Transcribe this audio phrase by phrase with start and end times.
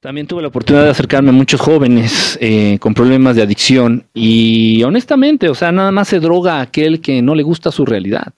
[0.00, 4.80] También tuve la oportunidad de acercarme a muchos jóvenes eh, con problemas de adicción y
[4.84, 8.32] honestamente, o sea, nada más se droga a aquel que no le gusta su realidad.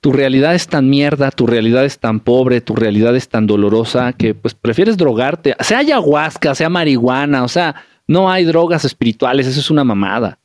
[0.00, 4.14] Tu realidad es tan mierda, tu realidad es tan pobre, tu realidad es tan dolorosa
[4.14, 7.76] que pues prefieres drogarte, sea ayahuasca, sea marihuana, o sea,
[8.08, 10.40] no hay drogas espirituales, eso es una mamada.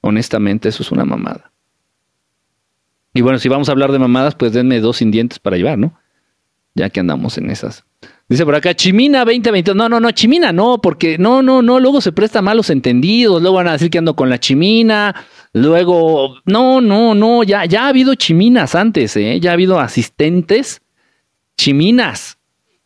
[0.00, 1.52] Honestamente, eso es una mamada.
[3.12, 5.76] Y bueno, si vamos a hablar de mamadas, pues denme dos sin dientes para llevar,
[5.76, 5.92] ¿no?
[6.74, 7.84] Ya que andamos en esas.
[8.28, 9.74] Dice por acá, Chimina 2020.
[9.74, 13.56] No, no, no, Chimina no, porque no, no, no, luego se presta malos entendidos, luego
[13.56, 15.14] van a decir que ando con la Chimina,
[15.52, 19.38] luego, no, no, no, ya, ya ha habido Chiminas antes, ¿eh?
[19.40, 20.80] Ya ha habido asistentes
[21.56, 22.38] Chiminas.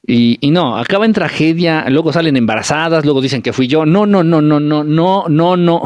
[0.09, 3.85] Y, y no, acaba en tragedia, luego salen embarazadas, luego dicen que fui yo.
[3.85, 5.83] No, no, no, no, no, no, no, no.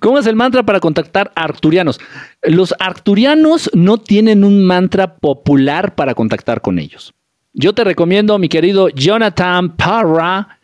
[0.00, 2.00] ¿Cómo es el mantra para contactar arcturianos?
[2.42, 7.14] Los arcturianos no tienen un mantra popular para contactar con ellos.
[7.52, 10.58] Yo te recomiendo, mi querido Jonathan Parra,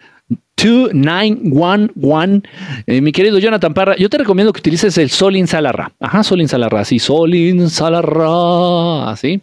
[0.56, 2.48] 2911.
[2.86, 5.92] Eh, mi querido Jonathan Parra, yo te recomiendo que utilices el Solin Salarra.
[5.98, 9.40] Ajá, Solin Salarra, sí, Solin Salarra, así.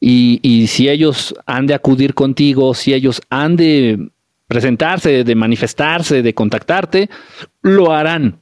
[0.00, 4.10] Y, y si ellos han de acudir contigo, si ellos han de
[4.48, 7.08] presentarse, de manifestarse, de contactarte,
[7.62, 8.41] lo harán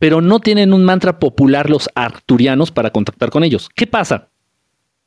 [0.00, 3.68] pero no tienen un mantra popular los arturianos para contactar con ellos.
[3.72, 4.30] ¿Qué pasa?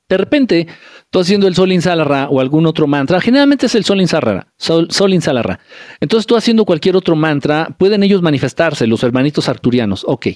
[0.08, 0.68] De repente,
[1.10, 4.88] tú haciendo el Sol Insalarra o algún otro mantra, generalmente es el Sol Insalarra, Sol,
[4.92, 5.60] Sol Insalarra.
[6.00, 10.06] Entonces tú haciendo cualquier otro mantra, pueden ellos manifestarse, los hermanitos arturianos.
[10.08, 10.28] Ok.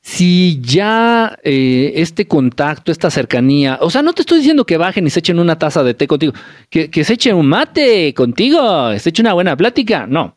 [0.00, 5.06] Si ya eh, este contacto, esta cercanía, o sea, no te estoy diciendo que bajen
[5.06, 6.32] y se echen una taza de té contigo,
[6.70, 10.08] que, que se echen un mate contigo, se echen una buena plática.
[10.08, 10.36] No.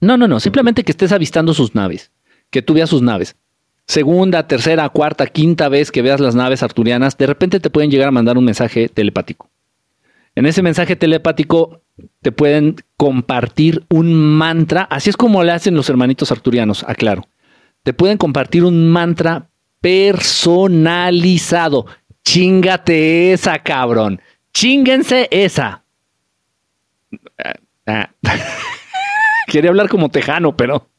[0.00, 0.38] No, no, no.
[0.38, 2.12] Simplemente que estés avistando sus naves
[2.50, 3.36] que tú veas sus naves.
[3.86, 8.08] Segunda, tercera, cuarta, quinta vez que veas las naves arturianas, de repente te pueden llegar
[8.08, 9.48] a mandar un mensaje telepático.
[10.34, 11.82] En ese mensaje telepático
[12.20, 17.26] te pueden compartir un mantra, así es como le hacen los hermanitos arturianos, aclaro.
[17.82, 19.48] Te pueden compartir un mantra
[19.80, 21.86] personalizado.
[22.24, 24.20] Chingate esa, cabrón.
[24.52, 25.84] Chinguense esa.
[29.46, 30.90] Quería hablar como tejano, pero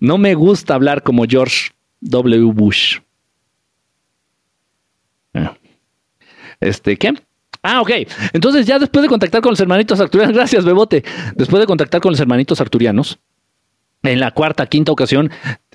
[0.00, 2.52] no me gusta hablar como George W.
[2.52, 2.98] Bush.
[5.34, 5.56] Ah.
[6.60, 7.14] Este, ¿qué?
[7.62, 7.90] Ah, ok.
[8.32, 11.04] Entonces, ya después de contactar con los hermanitos arturianos, gracias, Bebote.
[11.34, 13.18] Después de contactar con los hermanitos arturianos,
[14.02, 15.30] en la cuarta, quinta ocasión,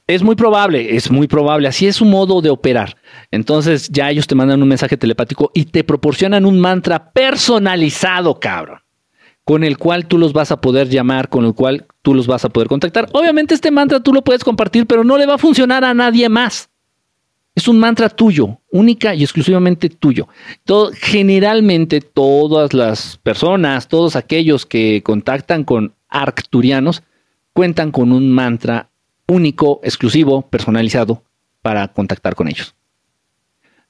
[0.07, 1.67] es muy probable, es muy probable.
[1.67, 2.97] Así es su modo de operar.
[3.31, 8.84] Entonces, ya ellos te mandan un mensaje telepático y te proporcionan un mantra personalizado, cabrón
[9.45, 12.43] con el cual tú los vas a poder llamar, con el cual tú los vas
[12.43, 13.07] a poder contactar.
[13.13, 16.27] Obviamente este mantra tú lo puedes compartir, pero no le va a funcionar a nadie
[16.27, 16.69] más.
[17.53, 20.27] Es un mantra tuyo, única y exclusivamente tuyo.
[20.99, 27.03] Generalmente todas las personas, todos aquellos que contactan con arcturianos,
[27.53, 28.89] cuentan con un mantra
[29.27, 31.23] único, exclusivo, personalizado
[31.61, 32.75] para contactar con ellos.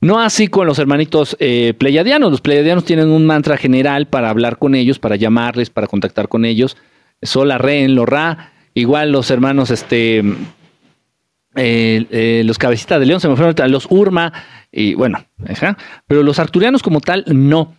[0.05, 2.29] No así con los hermanitos eh, pleiadianos.
[2.29, 6.45] Los pleiadianos tienen un mantra general para hablar con ellos, para llamarles, para contactar con
[6.45, 6.77] ellos.
[7.23, 8.51] Sola, re, en lo, ra.
[8.75, 10.23] Igual los hermanos, este,
[11.55, 14.33] eh, eh, los cabecitas de león se me fueron a los Urma
[14.77, 15.25] y bueno,
[16.05, 17.75] pero los arturianos como tal, no.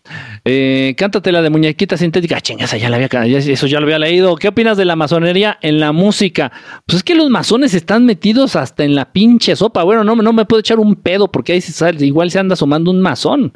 [0.47, 2.37] Eh, cántate la de muñequita sintética.
[2.39, 4.37] Ah, chingas, ya la había, eso ya lo había leído.
[4.37, 6.53] ¿Qué opinas de la masonería en la música?
[6.87, 9.83] Pues es que los masones están metidos hasta en la pinche sopa.
[9.83, 12.55] Bueno, no, no me puedo echar un pedo porque ahí se sale, igual se anda
[12.55, 13.53] asomando un masón.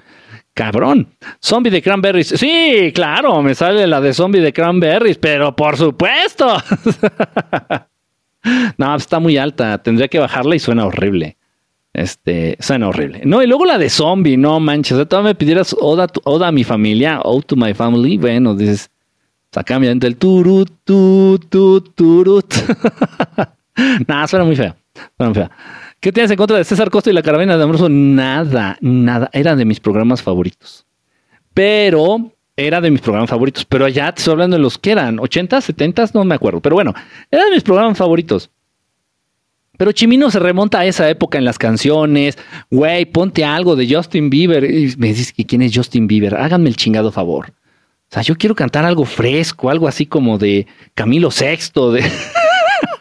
[0.53, 1.17] Cabrón.
[1.43, 2.35] Zombie de Cranberries.
[2.37, 6.57] Sí, claro, me sale la de Zombie de Cranberries, pero por supuesto.
[8.79, 9.79] no, está muy alta.
[9.83, 11.37] Tendría que bajarla y suena horrible.
[11.93, 13.23] Este, suena horrible.
[13.25, 14.97] No, y luego la de zombie, no manches.
[14.97, 16.09] O sea, me pidieras Oda,
[16.47, 18.17] a mi familia, Ode to my family.
[18.17, 18.91] Bueno, dices,
[19.53, 22.55] sacame el turut, tu, tu, turut.
[24.07, 24.77] Nada, suena muy fea.
[25.17, 25.51] Suena fea.
[26.01, 27.89] ¿Qué tienes en contra de César Costa y la Carabina de Amoroso?
[27.91, 29.29] Nada, nada.
[29.33, 30.87] Eran de mis programas favoritos.
[31.53, 32.33] Pero
[32.67, 33.65] era de mis programas favoritos.
[33.65, 36.61] Pero ya te estoy hablando de los que eran, 80, 70, no me acuerdo.
[36.61, 36.95] Pero bueno,
[37.31, 38.51] eran de mis programas favoritos.
[39.77, 42.37] Pero Chimino se remonta a esa época en las canciones.
[42.71, 44.65] Güey, ponte algo de Justin Bieber.
[44.65, 46.35] Y me dices que quién es Justin Bieber.
[46.35, 47.53] Háganme el chingado favor.
[48.11, 52.11] O sea, yo quiero cantar algo fresco, algo así como de Camilo VI, de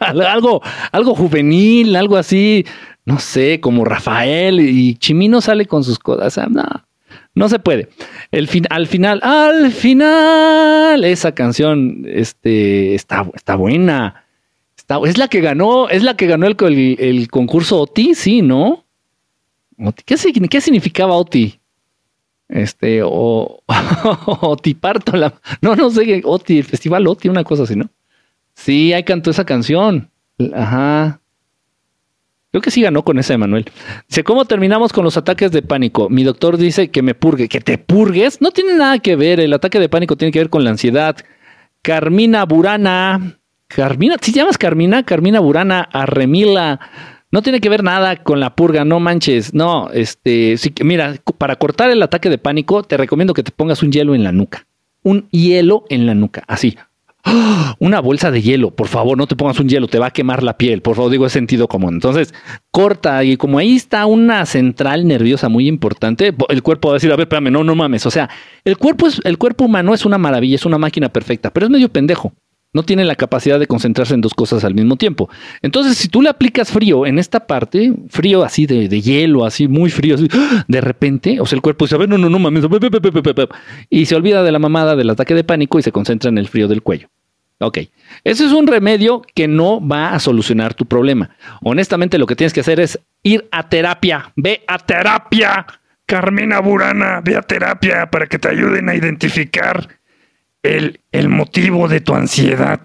[0.00, 2.64] algo, algo juvenil, algo así,
[3.04, 4.60] no sé, como Rafael.
[4.60, 6.48] Y Chimino sale con sus cosas.
[6.48, 6.62] no,
[7.34, 7.88] no se puede.
[8.30, 14.24] El fin, al final, al final, esa canción este, está, está buena
[15.06, 18.84] es la que ganó, es la que ganó el, concurso OTI, sí, ¿no?
[20.04, 20.16] ¿Qué,
[20.50, 21.60] ¿Qué, significaba OTI?
[22.48, 23.62] Este, o,
[24.26, 25.32] o Tiparto, la,
[25.62, 27.88] no, no sé, Oti, el festival Oti, una cosa así, ¿no?
[28.54, 30.10] Sí, ahí cantó esa canción.
[30.54, 31.19] Ajá.
[32.50, 33.66] Creo que sí ganó con esa, Emanuel.
[34.08, 36.08] Dice, ¿cómo terminamos con los ataques de pánico?
[36.10, 37.48] Mi doctor dice que me purgue.
[37.48, 38.40] ¿Que te purgues?
[38.40, 39.38] No tiene nada que ver.
[39.38, 41.16] El ataque de pánico tiene que ver con la ansiedad.
[41.82, 43.38] Carmina Burana.
[43.68, 46.80] Carmina, si llamas Carmina, Carmina Burana, Arremila.
[47.30, 49.54] No tiene que ver nada con la purga, no manches.
[49.54, 53.84] No, este, sí, mira, para cortar el ataque de pánico, te recomiendo que te pongas
[53.84, 54.66] un hielo en la nuca.
[55.04, 56.76] Un hielo en la nuca, así.
[57.78, 60.42] Una bolsa de hielo, por favor, no te pongas un hielo, te va a quemar
[60.42, 61.94] la piel, por favor, digo, es sentido común.
[61.94, 62.34] Entonces,
[62.70, 67.12] corta y como ahí está una central nerviosa muy importante, el cuerpo va a decir,
[67.12, 68.06] a ver, espérame, no, no mames.
[68.06, 68.30] O sea,
[68.64, 71.70] el cuerpo, es, el cuerpo humano es una maravilla, es una máquina perfecta, pero es
[71.70, 72.32] medio pendejo
[72.72, 75.28] no tiene la capacidad de concentrarse en dos cosas al mismo tiempo.
[75.62, 79.90] Entonces, si tú le aplicas frío en esta parte, frío así de, hielo, así muy
[79.90, 80.28] frío, así,
[80.68, 82.64] de repente, o sea, el cuerpo dice, a ver, no, no, no mames,
[83.88, 86.48] y se olvida de la mamada del ataque de pánico y se concentra en el
[86.48, 87.08] frío del cuello.
[87.62, 87.78] Ok,
[88.24, 91.36] ese es un remedio que no va a solucionar tu problema.
[91.62, 94.32] Honestamente, lo que tienes que hacer es ir a terapia.
[94.34, 95.66] Ve a terapia.
[96.06, 99.99] Carmina Burana, ve a terapia para que te ayuden a identificar
[100.62, 102.80] el, motivo de tu ansiedad.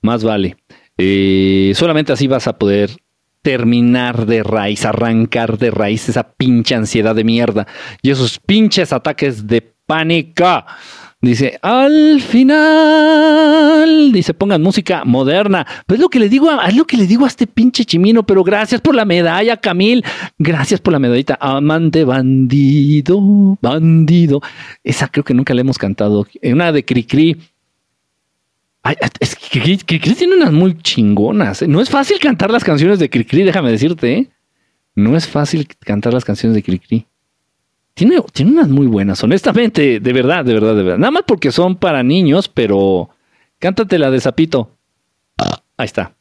[0.00, 0.56] Más vale.
[0.98, 2.90] Eh, solamente así vas a poder
[3.42, 7.66] terminar de raíz, arrancar de raíz esa pinche ansiedad de mierda
[8.00, 10.66] y esos pinches ataques de pánica.
[11.24, 15.64] Dice, al final, dice, pongan música moderna.
[15.86, 18.26] Pues es lo que le digo, es lo que le digo a este pinche chimino,
[18.26, 20.04] pero gracias por la medalla, Camil.
[20.36, 21.38] Gracias por la medallita.
[21.40, 24.40] Amante bandido, bandido.
[24.82, 26.26] Esa creo que nunca le hemos cantado.
[26.42, 27.36] Una de Cricri.
[28.82, 31.62] Ay, es que Cricri tiene unas muy chingonas.
[31.62, 34.12] No es fácil cantar las canciones de Cricri, déjame decirte.
[34.12, 34.28] ¿eh?
[34.96, 37.06] No es fácil cantar las canciones de Cricri.
[37.94, 40.98] Tiene, tiene unas muy buenas, honestamente, de verdad, de verdad, de verdad.
[40.98, 43.10] Nada más porque son para niños, pero
[43.58, 44.76] cántate la de Zapito.
[45.76, 46.14] Ahí está.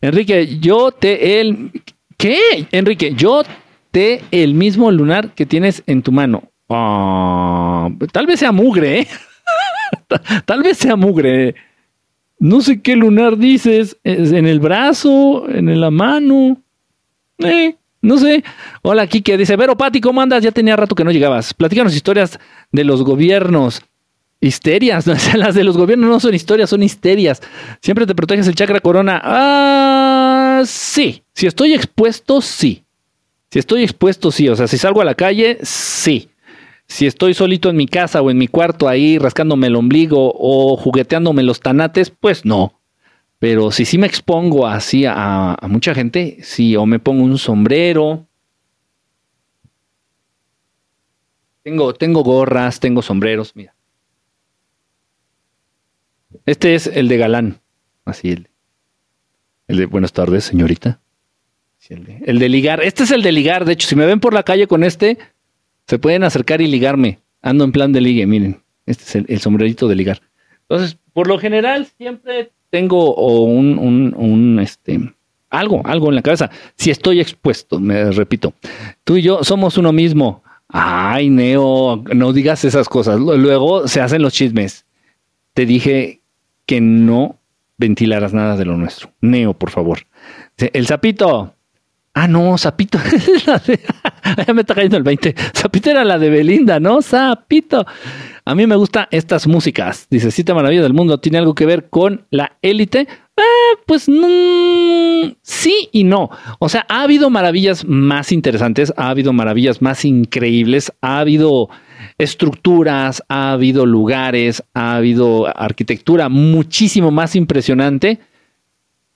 [0.00, 1.70] Enrique, yo te el.
[2.16, 2.66] ¿Qué?
[2.72, 3.42] Enrique, yo
[3.90, 6.44] te el mismo lunar que tienes en tu mano.
[6.68, 9.08] Ah, tal vez sea mugre, ¿eh?
[10.44, 11.54] tal vez sea mugre.
[12.38, 13.96] No sé qué lunar dices.
[14.04, 15.48] ¿Es en el brazo?
[15.48, 16.60] ¿En la mano?
[17.38, 17.76] Eh.
[18.04, 18.44] No sé.
[18.82, 19.38] Hola, Kike.
[19.38, 20.42] Dice, Vero Pati, ¿cómo andas?
[20.42, 21.54] Ya tenía rato que no llegabas.
[21.54, 22.38] Platícanos historias
[22.70, 23.80] de los gobiernos.
[24.40, 25.06] Histerias.
[25.36, 27.40] Las de los gobiernos no son historias, son histerias.
[27.80, 29.22] Siempre te proteges el chakra corona.
[29.24, 31.22] Ah, sí.
[31.32, 32.84] Si estoy expuesto, sí.
[33.50, 34.50] Si estoy expuesto, sí.
[34.50, 36.28] O sea, si salgo a la calle, sí.
[36.86, 40.76] Si estoy solito en mi casa o en mi cuarto ahí rascándome el ombligo o
[40.76, 42.78] jugueteándome los tanates, pues no.
[43.44, 48.26] Pero si sí me expongo así a, mucha gente, sí, o me pongo un sombrero.
[51.62, 53.74] Tengo, tengo gorras, tengo sombreros, mira.
[56.46, 57.60] Este es el de galán.
[58.06, 58.48] Así el,
[59.68, 61.02] el de buenas tardes, señorita.
[61.90, 62.82] el, de, ligar.
[62.82, 63.66] Este es el de ligar.
[63.66, 65.18] De hecho, si me ven por la calle con este,
[65.86, 67.18] se pueden acercar y ligarme.
[67.42, 68.62] Ando en plan de ligue, miren.
[68.86, 70.22] Este es el, el sombrerito de ligar.
[70.62, 73.78] Entonces, por lo general, siempre tengo un,
[74.16, 74.98] un, este,
[75.48, 76.50] algo, algo en la cabeza.
[76.74, 78.52] Si estoy expuesto, me repito,
[79.04, 80.42] tú y yo somos uno mismo.
[80.66, 83.20] Ay, Neo, no digas esas cosas.
[83.20, 84.86] Luego se hacen los chismes.
[85.52, 86.20] Te dije
[86.66, 87.36] que no
[87.78, 89.12] ventilaras nada de lo nuestro.
[89.20, 90.00] Neo, por favor.
[90.56, 91.54] El sapito.
[92.12, 92.98] Ah, no, Zapito.
[94.46, 95.32] ya me está cayendo el 20.
[95.54, 97.02] Zapito era la de Belinda, ¿no?
[97.02, 97.86] Zapito.
[98.46, 100.06] A mí me gustan estas músicas.
[100.10, 103.08] Dice, Siete Maravillas del Mundo, ¿tiene algo que ver con la élite?
[103.36, 104.06] Eh, pues
[105.40, 106.28] sí y no.
[106.58, 111.70] O sea, ha habido maravillas más interesantes, ha habido maravillas más increíbles, ha habido
[112.18, 118.20] estructuras, ha habido lugares, ha habido arquitectura muchísimo más impresionante,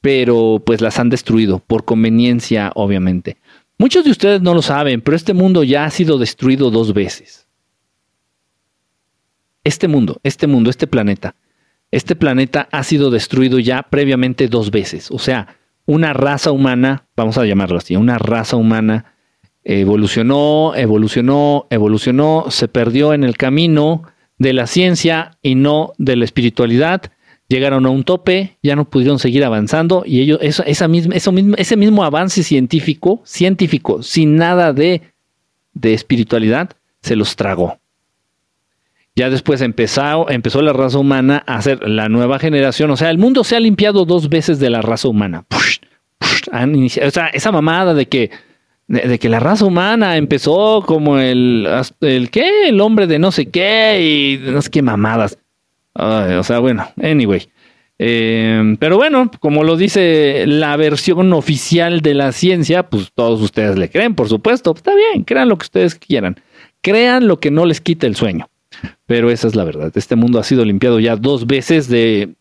[0.00, 3.36] pero pues las han destruido por conveniencia, obviamente.
[3.76, 7.47] Muchos de ustedes no lo saben, pero este mundo ya ha sido destruido dos veces
[9.68, 11.34] este mundo, este mundo, este planeta,
[11.90, 15.10] este planeta ha sido destruido ya previamente dos veces.
[15.10, 15.56] O sea,
[15.86, 19.14] una raza humana, vamos a llamarlo así, una raza humana
[19.64, 24.02] evolucionó, evolucionó, evolucionó, se perdió en el camino
[24.38, 27.02] de la ciencia y no de la espiritualidad.
[27.48, 31.76] Llegaron a un tope, ya no pudieron seguir avanzando y ellos, esa misma, mismo, ese
[31.76, 35.02] mismo avance científico, científico, sin nada de,
[35.72, 36.70] de espiritualidad,
[37.00, 37.78] se los tragó.
[39.18, 42.88] Ya después empezó, empezó la raza humana a ser la nueva generación.
[42.92, 45.44] O sea, el mundo se ha limpiado dos veces de la raza humana.
[45.50, 48.30] o sea, esa mamada de que
[48.86, 51.68] de, que la raza humana empezó como el,
[52.00, 55.36] el qué, el hombre de no sé qué y no sé qué mamadas.
[55.94, 57.48] o sea, bueno, anyway.
[57.98, 63.76] Eh, pero bueno, como lo dice la versión oficial de la ciencia, pues todos ustedes
[63.76, 64.72] le creen, por supuesto.
[64.76, 66.36] Está bien, crean lo que ustedes quieran.
[66.82, 68.48] Crean lo que no les quite el sueño.
[69.06, 69.92] Pero esa es la verdad.
[69.94, 72.34] Este mundo ha sido limpiado ya dos veces de.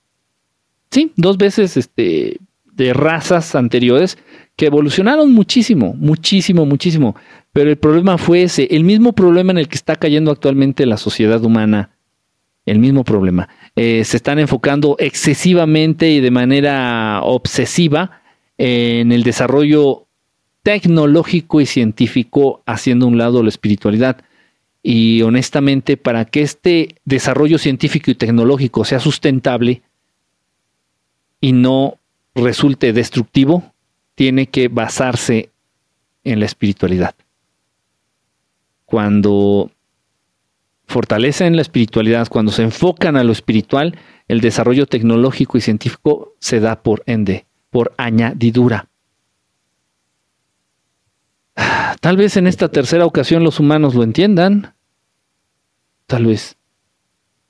[0.90, 2.40] Sí, dos veces este,
[2.74, 4.18] de razas anteriores
[4.56, 7.16] que evolucionaron muchísimo, muchísimo, muchísimo.
[7.54, 10.98] Pero el problema fue ese, el mismo problema en el que está cayendo actualmente la
[10.98, 11.92] sociedad humana.
[12.66, 13.48] El mismo problema.
[13.76, 18.22] Eh, se están enfocando excesivamente y de manera obsesiva
[18.58, 20.08] en el desarrollo
[20.64, 24.18] tecnológico y científico, haciendo un lado la espiritualidad.
[24.84, 29.82] Y honestamente, para que este desarrollo científico y tecnológico sea sustentable
[31.42, 31.98] y no
[32.36, 33.74] resulte destructivo,
[34.16, 35.50] tiene que basarse
[36.24, 37.16] en la espiritualidad.
[38.86, 39.72] Cuando
[40.88, 46.60] fortalecen la espiritualidad, cuando se enfocan a lo espiritual, el desarrollo tecnológico y científico se
[46.60, 48.88] da por ende, por añadidura.
[52.00, 54.74] Tal vez en esta tercera ocasión los humanos lo entiendan.
[56.06, 56.58] Tal vez.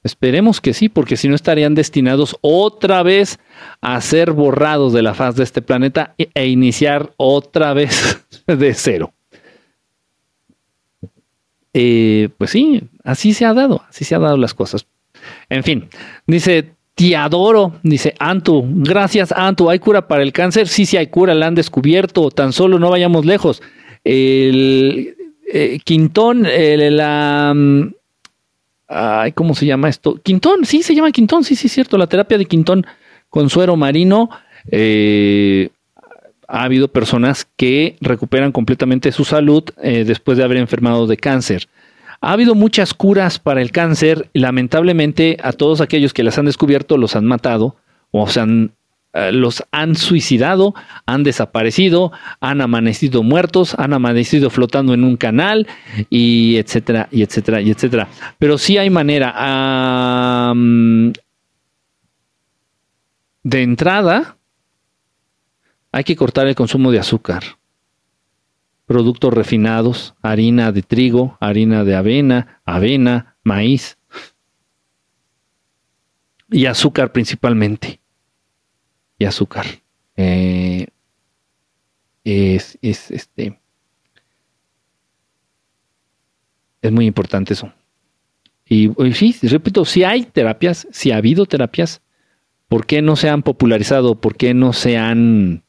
[0.04, 3.40] Esperemos que sí, porque si no estarían destinados otra vez
[3.82, 9.14] a ser borrados de la faz de este planeta e iniciar otra vez de cero.
[11.74, 14.88] Eh, pues sí, así se ha dado, así se han dado las cosas.
[15.50, 15.90] En fin,
[16.26, 20.68] dice, te adoro, dice Antu, gracias Antu, ¿hay cura para el cáncer?
[20.68, 23.62] Sí, sí hay cura, la han descubierto, tan solo no vayamos lejos.
[24.10, 25.18] El
[25.52, 27.54] eh, Quintón, el, la...
[28.88, 30.16] Ay, ¿cómo se llama esto?
[30.24, 32.86] Quintón, sí, se llama Quintón, sí, sí, cierto, la terapia de Quintón
[33.30, 34.30] con suero marino.
[34.72, 35.72] Eh,
[36.48, 41.68] ha habido personas que recuperan completamente su salud eh, después de haber enfermado de cáncer.
[42.22, 44.30] Ha habido muchas curas para el cáncer.
[44.32, 47.76] Lamentablemente, a todos aquellos que las han descubierto los han matado
[48.12, 48.72] o se han,
[49.14, 55.68] los han suicidado, han desaparecido, han amanecido muertos, han amanecido flotando en un canal
[56.10, 58.08] y etcétera, y etcétera, y etcétera.
[58.38, 60.54] Pero sí hay manera.
[63.44, 64.38] de entrada,
[65.92, 67.44] hay que cortar el consumo de azúcar,
[68.86, 73.98] productos refinados, harina de trigo, harina de avena, avena, maíz
[76.52, 78.00] y azúcar principalmente.
[79.18, 79.66] Y azúcar.
[80.16, 80.88] Eh,
[82.24, 83.60] es, este.
[86.82, 87.72] Es muy importante eso.
[88.66, 92.02] Y, sí, repito, si hay terapias, si ha habido terapias,
[92.68, 94.16] ¿por qué no se han popularizado?
[94.16, 95.64] ¿Por qué no se han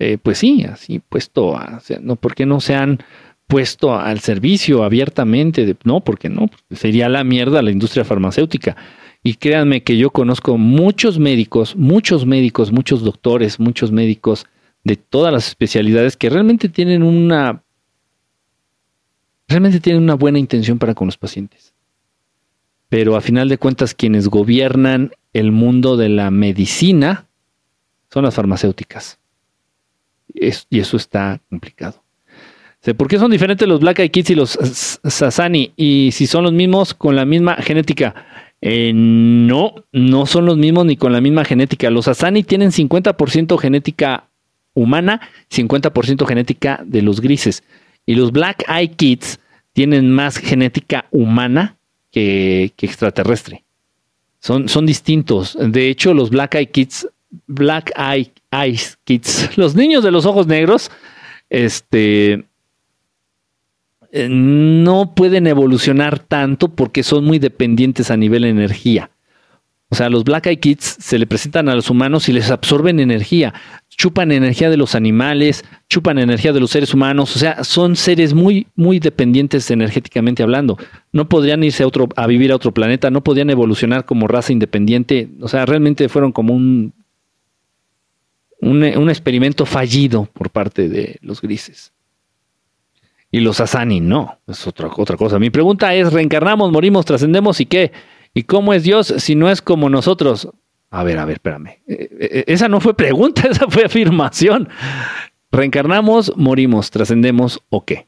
[0.00, 3.00] eh, pues sí, así puesto a, no, ¿por qué no se han
[3.46, 5.76] puesto al servicio abiertamente?
[5.84, 8.76] no, porque no, sería la mierda la industria farmacéutica.
[9.22, 14.46] Y créanme que yo conozco muchos médicos, muchos médicos, muchos doctores, muchos médicos
[14.84, 17.62] de todas las especialidades que realmente tienen una
[19.46, 21.74] realmente tienen una buena intención para con los pacientes.
[22.88, 27.26] Pero a final de cuentas quienes gobiernan el mundo de la medicina
[28.10, 29.20] son las farmacéuticas
[30.34, 32.02] y eso está complicado.
[32.96, 34.58] ¿Por qué son diferentes los Black Eyed Kids y los
[35.04, 35.72] Sasani?
[35.76, 38.14] Y si son los mismos con la misma genética.
[38.62, 41.90] Eh, no, no son los mismos ni con la misma genética.
[41.90, 44.28] Los Sasani tienen 50% genética
[44.74, 47.62] humana, 50% genética de los grises.
[48.06, 49.40] Y los Black Eyed Kids
[49.72, 51.76] tienen más genética humana
[52.10, 53.64] que, extraterrestre.
[54.40, 55.56] Son, son distintos.
[55.60, 57.08] De hecho, los Black Eyed Kids,
[57.46, 58.28] Black Eyed
[58.66, 60.90] Ice Kids, los niños de los ojos negros,
[61.48, 62.44] este,
[64.12, 69.10] eh, no pueden evolucionar tanto porque son muy dependientes a nivel energía.
[69.92, 73.00] O sea, los Black Eye Kids se le presentan a los humanos y les absorben
[73.00, 73.54] energía,
[73.88, 78.32] chupan energía de los animales, chupan energía de los seres humanos, o sea, son seres
[78.32, 80.78] muy, muy dependientes energéticamente hablando.
[81.12, 84.52] No podrían irse a, otro, a vivir a otro planeta, no podían evolucionar como raza
[84.52, 86.92] independiente, o sea, realmente fueron como un
[88.60, 91.92] un, experimento fallido por parte de los grises.
[93.30, 95.38] Y los Asani no, es otra, otra cosa.
[95.38, 97.92] Mi pregunta es, ¿reencarnamos, morimos, trascendemos y qué?
[98.34, 100.48] ¿Y cómo es Dios si no es como nosotros?
[100.90, 101.68] A ver, a ver, espérame.
[101.86, 104.68] Eh, eh, esa no fue pregunta, esa fue afirmación.
[105.52, 108.06] ¿Reencarnamos, morimos, trascendemos o qué?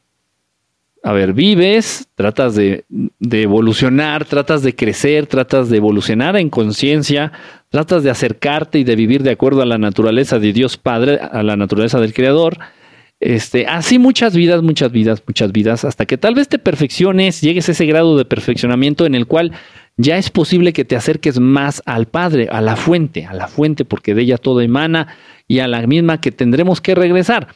[1.03, 2.85] a ver, vives, tratas de,
[3.19, 7.33] evolucionar, tratas de crecer, tratas de evolucionar en conciencia,
[7.67, 11.43] tratas de acercarte y de vivir de acuerdo a la naturaleza de Dios Padre, a
[11.43, 12.57] la naturaleza del Creador,
[13.23, 17.69] Este, así muchas vidas, muchas vidas, muchas vidas, hasta que tal vez te perfecciones, llegues
[17.69, 19.53] a ese grado de perfeccionamiento en el cual
[19.95, 23.85] ya es posible que te acerques más al Padre, a la fuente, a la fuente,
[23.85, 25.07] porque de ella todo emana
[25.47, 27.47] y a la misma que tendremos que regresar.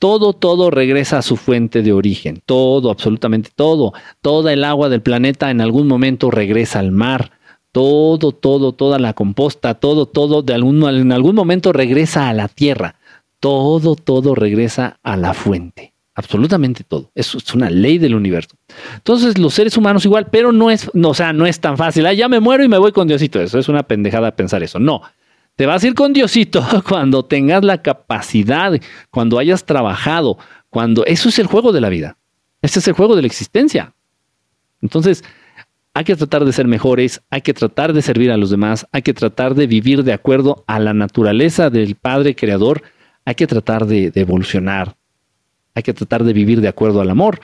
[0.00, 3.92] Todo, todo regresa a su fuente de origen, todo, absolutamente todo.
[4.20, 7.30] Toda el agua del planeta en algún momento regresa al mar,
[7.70, 12.48] todo, todo, toda la composta, todo, todo, de algún, en algún momento regresa a la
[12.48, 12.96] tierra.
[13.44, 15.92] Todo, todo regresa a la fuente.
[16.14, 17.10] Absolutamente todo.
[17.14, 18.56] Eso es una ley del universo.
[18.94, 22.06] Entonces, los seres humanos igual, pero no es, no, o sea, no es tan fácil.
[22.06, 23.42] Ah, ya me muero y me voy con Diosito.
[23.42, 24.78] Eso es una pendejada pensar eso.
[24.78, 25.02] No.
[25.56, 30.38] Te vas a ir con Diosito cuando tengas la capacidad, cuando hayas trabajado,
[30.70, 32.16] cuando eso es el juego de la vida.
[32.62, 33.92] Ese es el juego de la existencia.
[34.80, 35.22] Entonces,
[35.92, 39.02] hay que tratar de ser mejores, hay que tratar de servir a los demás, hay
[39.02, 42.82] que tratar de vivir de acuerdo a la naturaleza del Padre Creador,
[43.24, 44.96] hay que tratar de, evolucionar,
[45.74, 47.40] hay que tratar de vivir de acuerdo al amor.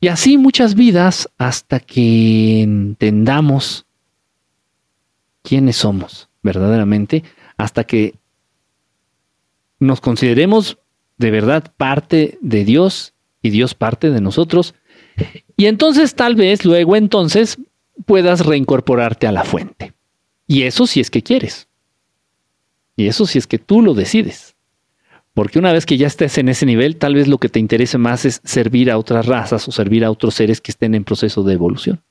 [0.00, 3.86] Y así muchas vidas hasta que entendamos
[5.42, 7.22] quiénes somos verdaderamente,
[7.56, 8.14] hasta que
[9.78, 10.78] nos consideremos
[11.18, 14.74] de verdad parte de Dios y Dios parte de nosotros.
[15.56, 17.58] Y entonces tal vez luego entonces
[18.06, 19.92] puedas reincorporarte a la fuente.
[20.46, 21.68] Y eso si es que quieres.
[22.96, 24.51] Y eso si es que tú lo decides.
[25.34, 27.96] Porque una vez que ya estés en ese nivel, tal vez lo que te interese
[27.96, 31.42] más es servir a otras razas o servir a otros seres que estén en proceso
[31.42, 32.02] de evolución.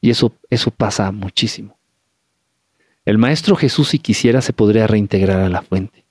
[0.00, 1.78] Y eso, eso pasa muchísimo.
[3.04, 6.04] El Maestro Jesús, si quisiera, se podría reintegrar a la fuente.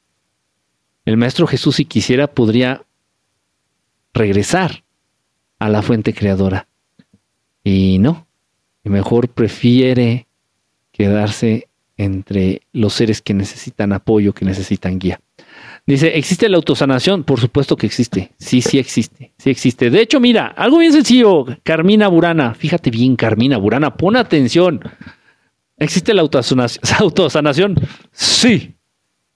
[1.06, 2.84] El Maestro Jesús, si quisiera, podría
[4.14, 4.84] regresar
[5.60, 6.68] a la fuente creadora.
[7.64, 8.28] Y no,
[8.84, 10.28] mejor prefiere
[10.92, 15.20] quedarse entre los seres que necesitan apoyo, que necesitan guía.
[15.90, 17.24] Dice, ¿existe la autosanación?
[17.24, 18.32] Por supuesto que existe.
[18.38, 19.34] Sí, sí existe.
[19.40, 19.90] Sí existe.
[19.90, 21.48] De hecho, mira, algo bien sencillo.
[21.64, 22.54] Carmina Burana.
[22.54, 23.98] Fíjate bien, Carmina Burana.
[23.98, 24.82] Pon atención.
[25.78, 27.76] ¿Existe la autosanación?
[28.12, 28.76] Sí.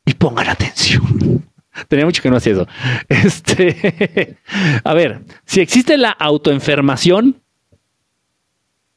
[0.06, 1.43] Y pongan atención.
[1.88, 2.67] Tenía mucho que no hacía eso.
[3.10, 4.38] Este,
[4.84, 7.41] a ver, si existe la autoenfermación,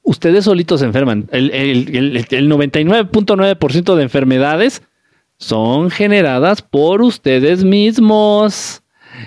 [0.02, 1.26] ustedes solitos se enferman.
[1.32, 1.48] El,
[2.50, 4.82] 99.9% de enfermedades
[5.38, 8.82] son generadas por ustedes mismos.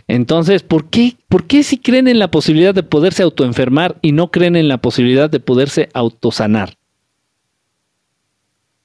[0.08, 4.32] Entonces, ¿por qué, ¿por qué si creen en la posibilidad de poderse autoenfermar y no
[4.32, 6.78] creen en la posibilidad de poderse autosanar?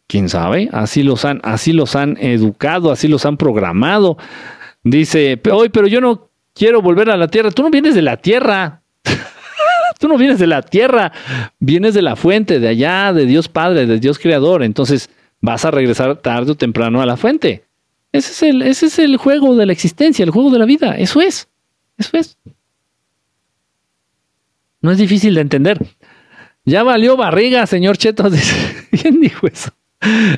[0.07, 0.69] ¿Quién sabe?
[0.73, 4.19] Así los han, así los han educado, así los han programado.
[4.83, 7.51] Dice, hoy, pero yo no quiero volver a la tierra.
[7.51, 8.83] Tú no vienes de la tierra.
[9.99, 11.13] Tú no vienes de la tierra,
[11.59, 14.63] vienes de la fuente, de allá, de Dios Padre, de Dios Creador.
[14.63, 15.09] Entonces
[15.45, 17.65] vas a regresar tarde o temprano a la fuente.
[18.13, 20.97] Ese es el, ese es el juego de la existencia, el juego de la vida.
[20.97, 21.49] Eso es.
[21.99, 22.39] Eso es.
[24.81, 25.85] No es difícil de entender.
[26.65, 28.31] Ya valió barriga, señor Cheto.
[28.91, 29.71] ¿Quién dijo eso?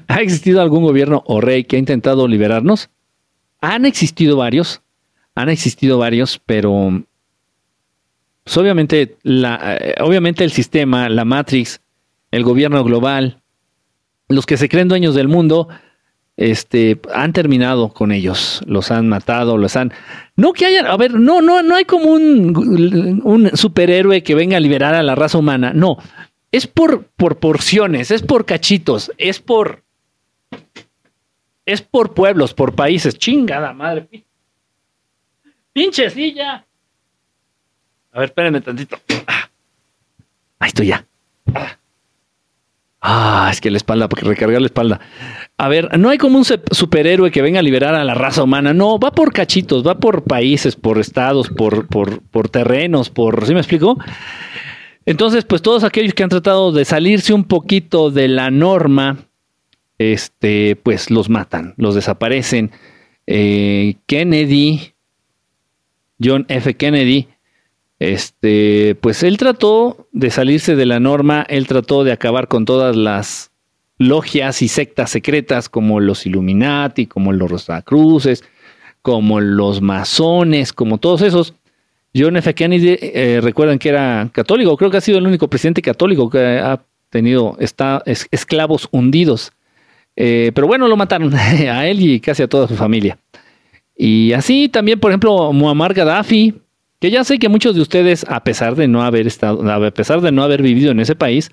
[0.08, 2.90] ¿Ha existido algún gobierno o rey que ha intentado liberarnos?
[3.60, 4.82] Han existido varios,
[5.34, 7.04] han existido varios, pero
[8.42, 11.80] pues, obviamente, la, eh, obviamente el sistema, la Matrix,
[12.32, 13.42] el gobierno global,
[14.28, 15.68] los que se creen dueños del mundo,
[16.36, 19.92] este, han terminado con ellos, los han matado, los han...
[20.36, 24.56] No que haya, a ver, no, no, no hay como un, un superhéroe que venga
[24.56, 25.98] a liberar a la raza humana, no,
[26.52, 29.82] es por, por porciones, es por cachitos, es por.
[31.66, 33.18] Es por pueblos, por países.
[33.18, 34.24] Chingada madre.
[35.72, 36.64] Pinche silla.
[38.12, 38.98] A ver, espérenme tantito.
[39.26, 39.50] Ah.
[40.60, 41.04] Ahí estoy ya.
[43.08, 45.00] Ah, es que la espalda, porque recargar la espalda.
[45.58, 48.74] A ver, no hay como un superhéroe que venga a liberar a la raza humana.
[48.74, 53.46] No, va por cachitos, va por países, por estados, por, por, por terrenos, por.
[53.46, 53.96] ¿Sí me explico?
[55.04, 59.18] Entonces, pues todos aquellos que han tratado de salirse un poquito de la norma,
[59.98, 62.72] este, pues los matan, los desaparecen.
[63.28, 64.94] Eh, Kennedy,
[66.20, 66.74] John F.
[66.74, 67.28] Kennedy,
[67.98, 72.94] este, pues él trató de salirse de la norma, él trató de acabar con todas
[72.94, 73.50] las
[73.98, 78.44] logias y sectas secretas como los Illuminati, como los Rosacruces,
[79.02, 81.54] como los masones, como todos esos.
[82.14, 82.54] John F.
[82.54, 86.38] Kennedy, eh, recuerdan que era católico, creo que ha sido el único presidente católico que
[86.38, 89.52] ha tenido está, esclavos hundidos.
[90.16, 93.18] Eh, pero bueno, lo mataron a él y casi a toda su familia.
[93.96, 96.54] Y así también, por ejemplo, Muammar Gaddafi,
[97.10, 100.32] ya sé que muchos de ustedes, a pesar de no haber estado, a pesar de
[100.32, 101.50] no haber vivido en ese país,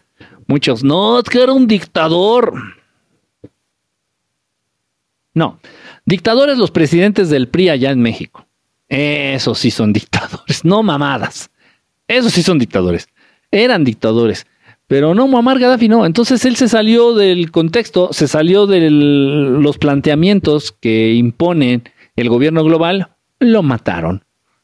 [0.47, 2.53] muchos, no, es que era un dictador.
[5.33, 5.59] No,
[6.05, 8.45] dictadores los presidentes del PRI allá en México
[8.87, 11.49] Esos sí son dictadores, no mamadas.
[12.07, 13.07] Esos sí son dictadores.
[13.49, 14.45] Eran dictadores.
[14.87, 16.05] Pero no, Muammar Gaddafi no.
[16.05, 21.83] Entonces él se salió del contexto, se salió de los planteamientos que imponen
[22.15, 24.23] el gobierno global, lo mataron.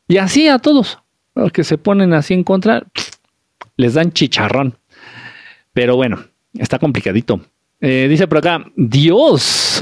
[0.10, 0.98] Y así a todos
[1.36, 2.84] los que se ponen así en contra,
[3.78, 4.76] les dan chicharrón.
[5.72, 6.19] Pero bueno,
[6.56, 7.39] está complicadito.
[7.80, 9.82] Eh, dice por acá, Dios.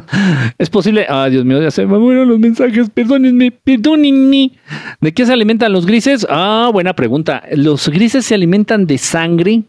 [0.58, 1.06] es posible.
[1.08, 2.90] Ah, Dios mío, ya se me mueren los mensajes.
[2.90, 4.50] Perdónenme, perdónenme.
[5.00, 6.26] ¿De qué se alimentan los grises?
[6.28, 7.44] Ah, buena pregunta.
[7.52, 9.62] Los grises se alimentan de sangre.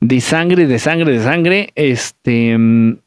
[0.00, 1.72] De sangre, de sangre, de sangre.
[1.74, 2.58] Este.
[2.58, 2.98] Mm,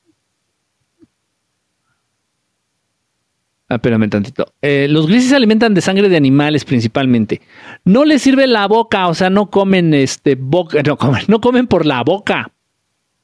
[1.85, 4.53] Ah, espérame tantito.
[4.61, 7.41] Eh, los grises se alimentan de sangre de animales principalmente.
[7.83, 11.67] No les sirve la boca, o sea, no comen este boca, no comen, no comen
[11.67, 12.51] por la boca.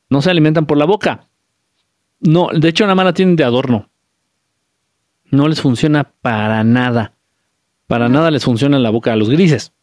[0.10, 1.27] No se alimentan por la boca.
[2.19, 3.89] No, de hecho nada más la tienen de adorno.
[5.32, 7.13] No les funciona para nada.
[7.88, 9.73] Para nada les funciona la boca a los grises.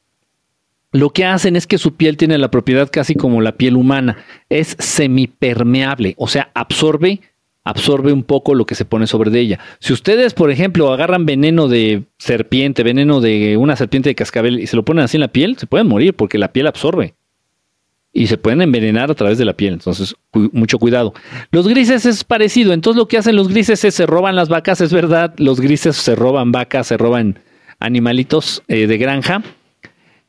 [0.93, 4.17] Lo que hacen es que su piel tiene la propiedad casi como la piel humana.
[4.49, 7.21] Es semipermeable, o sea, absorbe
[7.71, 9.59] absorbe un poco lo que se pone sobre de ella.
[9.79, 14.67] Si ustedes, por ejemplo, agarran veneno de serpiente, veneno de una serpiente de cascabel y
[14.67, 17.15] se lo ponen así en la piel, se pueden morir porque la piel absorbe.
[18.13, 19.75] Y se pueden envenenar a través de la piel.
[19.75, 21.15] Entonces, mucho cuidado.
[21.53, 22.73] Los grises es parecido.
[22.73, 25.33] Entonces, lo que hacen los grises es se roban las vacas, es verdad.
[25.37, 27.39] Los grises se roban vacas, se roban
[27.79, 29.45] animalitos eh, de granja.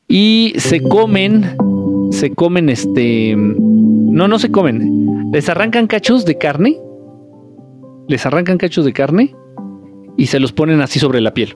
[0.06, 1.56] Y se comen,
[2.12, 3.34] se comen este...
[3.36, 5.30] No, no se comen.
[5.32, 6.78] Les arrancan cachos de carne
[8.08, 9.34] les arrancan cachos de carne
[10.16, 11.54] y se los ponen así sobre la piel.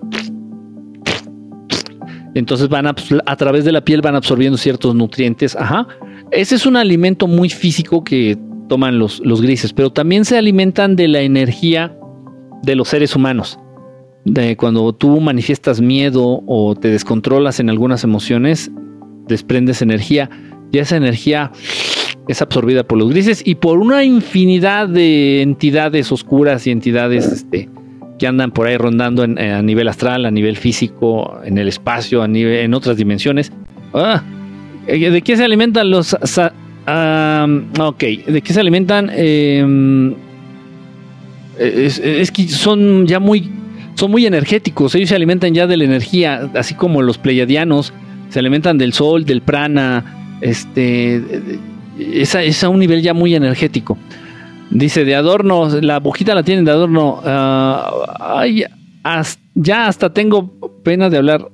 [2.34, 2.94] Entonces van a,
[3.26, 5.56] a través de la piel van absorbiendo ciertos nutrientes.
[5.56, 5.86] Ajá.
[6.30, 10.96] Ese es un alimento muy físico que toman los, los grises, pero también se alimentan
[10.96, 11.96] de la energía
[12.62, 13.58] de los seres humanos.
[14.24, 18.70] De cuando tú manifiestas miedo o te descontrolas en algunas emociones,
[19.28, 20.28] desprendes energía
[20.72, 21.52] y esa energía
[22.28, 27.68] es absorbida por los grises y por una infinidad de entidades oscuras y entidades este,
[28.18, 32.28] que andan por ahí rondando a nivel astral, a nivel físico, en el espacio, a
[32.28, 33.52] nivel, en otras dimensiones.
[33.94, 34.22] Ah,
[34.86, 36.14] eh, ¿De qué se alimentan los...
[36.14, 39.10] ok, ¿de qué se alimentan?
[39.12, 40.14] Em,
[41.58, 43.50] es, es, que son ya muy...
[43.94, 47.94] Son muy energéticos, ellos se alimentan ya de la energía, así como los pleiadianos,
[48.28, 51.22] se alimentan del sol, del prana, este,
[51.98, 53.96] es a, un nivel ya muy energético.
[54.70, 57.20] Dice, de adorno, la bujita la tienen de adorno.
[57.24, 58.44] Ah,
[59.54, 61.48] ya hasta tengo pena de hablar.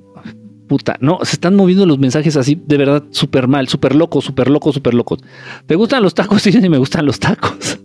[0.67, 4.49] Puta, no, se están moviendo los mensajes así, de verdad, súper mal, súper locos, súper
[4.49, 5.19] locos, súper locos.
[5.67, 6.41] ¿Te gustan los tacos?
[6.41, 7.57] Sí, sí, me gustan los tacos.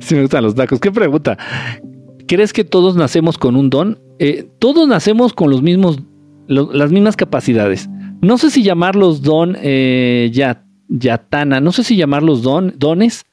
[0.00, 0.80] sí, me gustan los tacos.
[0.80, 1.36] ¿Qué pregunta?
[2.26, 3.98] ¿Crees que todos nacemos con un don?
[4.18, 5.98] Eh, todos nacemos con los mismos,
[6.46, 7.90] las mismas capacidades
[8.22, 10.30] no sé si llamarlos don eh,
[10.88, 13.26] yatana, no sé si llamarlos don, dones,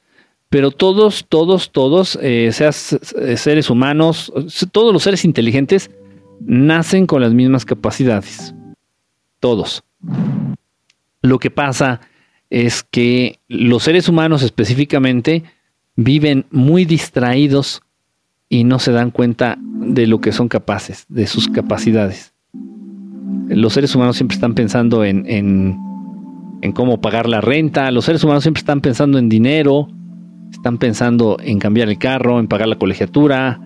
[0.48, 4.32] pero todos, todos, todos, eh, eh, seres humanos,
[4.72, 5.92] todos los seres inteligentes,
[6.40, 8.52] nacen con las mismas capacidades.
[9.38, 9.84] Todos.
[11.22, 12.00] Lo que pasa
[12.50, 15.44] es que los seres humanos específicamente
[15.94, 17.80] viven muy distraídos
[18.48, 22.32] y no se dan cuenta de lo que son capaces, de sus capacidades
[23.50, 28.44] los seres humanos siempre están pensando en, en, cómo pagar la renta, los seres humanos
[28.44, 29.88] siempre están pensando en dinero,
[30.52, 33.60] están pensando en cambiar el carro, en pagar la colegiatura,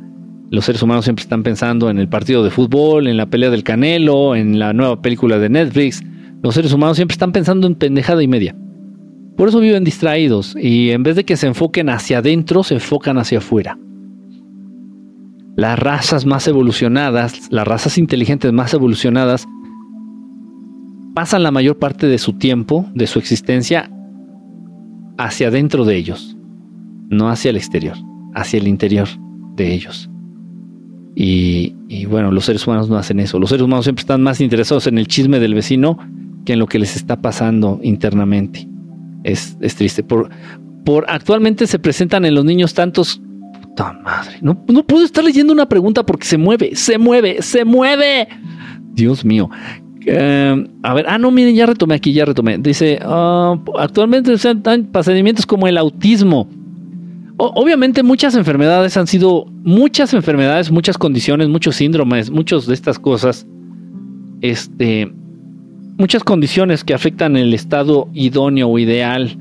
[0.50, 3.64] los seres humanos siempre están pensando en el partido de fútbol, en la pelea del
[3.64, 6.02] Canelo, en la nueva película de Netflix.
[6.42, 8.54] Los seres humanos siempre están pensando en pendejada y media.
[9.36, 13.18] Por eso viven distraídos y en vez de que se enfoquen hacia adentro, se enfocan
[13.18, 13.76] hacia afuera.
[15.56, 19.46] Las razas más evolucionadas, las razas inteligentes más evolucionadas,
[21.14, 23.90] pasan la mayor parte de su tiempo, de su existencia,
[25.16, 26.36] hacia adentro de ellos,
[27.08, 27.96] no hacia el exterior,
[28.34, 29.08] hacia el interior
[29.54, 30.10] de ellos.
[31.16, 33.38] Y, bueno, los seres humanos no hacen eso.
[33.38, 35.96] Los seres humanos siempre están más interesados en el chisme del vecino
[36.44, 38.68] que en lo que les está pasando internamente.
[39.22, 40.02] Es, triste.
[40.02, 40.28] Por,
[40.84, 43.22] por actualmente se presentan en los niños tantos.
[43.62, 44.38] Puta madre.
[44.42, 48.26] No, no puedo estar leyendo una pregunta porque se mueve, se mueve, se mueve.
[48.92, 49.48] Dios mío.
[50.06, 52.58] Eh, a ver, ah, no, miren, ya retomé aquí, ya retomé.
[52.58, 56.48] Dice, ah, actualmente se dan procedimientos como el autismo.
[57.36, 63.46] obviamente muchas enfermedades han sido, muchas enfermedades, muchas condiciones, muchos síndromes, muchas de estas cosas,
[64.40, 65.10] este,
[65.98, 69.36] muchas condiciones que afectan el estado idóneo o ideal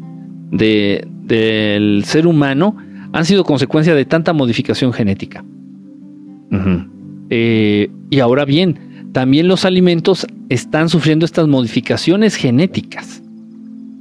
[0.51, 2.75] de, del ser humano
[3.11, 5.43] han sido consecuencia de tanta modificación genética.
[7.29, 13.21] Eh, y ahora bien, también los alimentos están sufriendo estas modificaciones genéticas.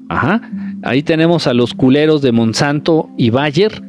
[0.08, 0.40] Ajá.
[0.82, 3.82] Ahí tenemos a los culeros de Monsanto y Bayer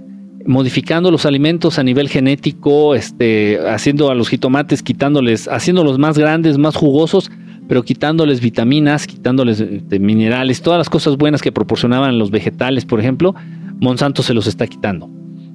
[0.46, 6.58] modificando los alimentos a nivel genético, este, haciendo a los jitomates, quitándoles, haciéndolos más grandes,
[6.58, 7.32] más jugosos,
[7.70, 13.00] pero quitándoles vitaminas, quitándoles este, minerales, todas las cosas buenas que proporcionaban los vegetales, por
[13.00, 13.36] ejemplo,
[13.80, 15.10] Monsanto se los está quitando.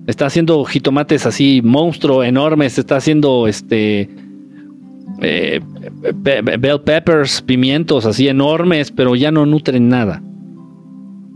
[0.06, 4.08] Está haciendo jitomates así, monstruo, enormes, está haciendo este
[5.20, 5.60] eh,
[6.12, 10.22] bell peppers, pimientos así enormes, pero ya no nutren nada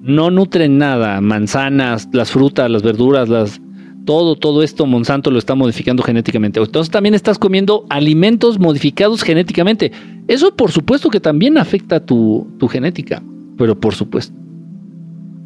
[0.03, 3.61] no nutren nada, manzanas, las frutas, las verduras, las
[4.05, 6.59] todo, todo esto Monsanto lo está modificando genéticamente.
[6.59, 9.93] Entonces también estás comiendo alimentos modificados genéticamente.
[10.27, 13.23] Eso por supuesto que también afecta tu, tu genética,
[13.57, 14.35] pero por supuesto.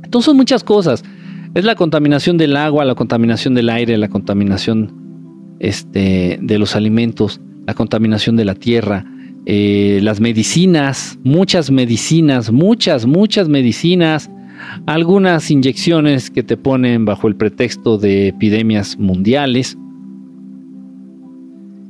[0.03, 1.05] Entonces son muchas cosas.
[1.55, 4.91] Es la contaminación del agua, la contaminación del aire, la contaminación
[5.59, 9.05] este, de los alimentos, la contaminación de la tierra,
[9.45, 14.31] eh, las medicinas, muchas medicinas, muchas, muchas medicinas,
[14.87, 19.77] algunas inyecciones que te ponen bajo el pretexto de epidemias mundiales.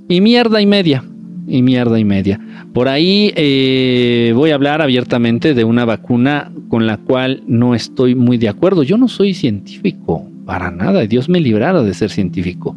[0.08, 1.04] Y mierda y media.
[1.46, 2.40] Y mierda y media.
[2.72, 8.14] Por ahí eh, voy a hablar abiertamente de una vacuna con la cual no estoy
[8.14, 8.82] muy de acuerdo.
[8.82, 11.06] Yo no soy científico, para nada.
[11.06, 12.76] Dios me librara de ser científico.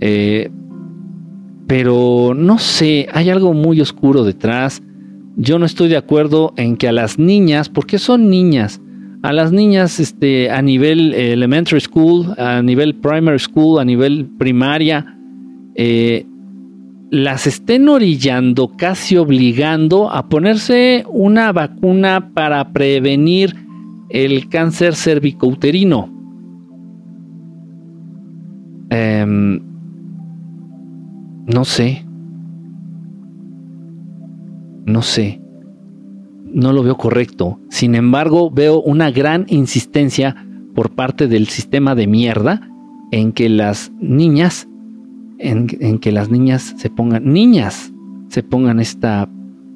[0.00, 0.50] Eh,
[1.72, 4.82] pero no sé, hay algo muy oscuro detrás.
[5.36, 8.78] Yo no estoy de acuerdo en que a las niñas, porque son niñas,
[9.22, 15.16] a las niñas este, a nivel elementary school, a nivel primary school, a nivel primaria,
[15.74, 16.26] eh,
[17.10, 23.56] las estén orillando, casi obligando a ponerse una vacuna para prevenir
[24.10, 26.12] el cáncer cervicouterino.
[28.90, 29.71] Em,
[31.52, 32.04] no sé.
[34.84, 35.42] No sé
[36.52, 37.58] no lo veo correcto.
[37.70, 42.68] Sin embargo, veo una gran insistencia por parte del sistema de mierda
[43.10, 44.68] en que las niñas,
[45.38, 47.92] en, que las niñas se pongan, niñas
[48.28, 49.28] se pongan esta,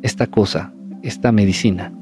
[0.03, 1.93] esta cosa, esta medicina.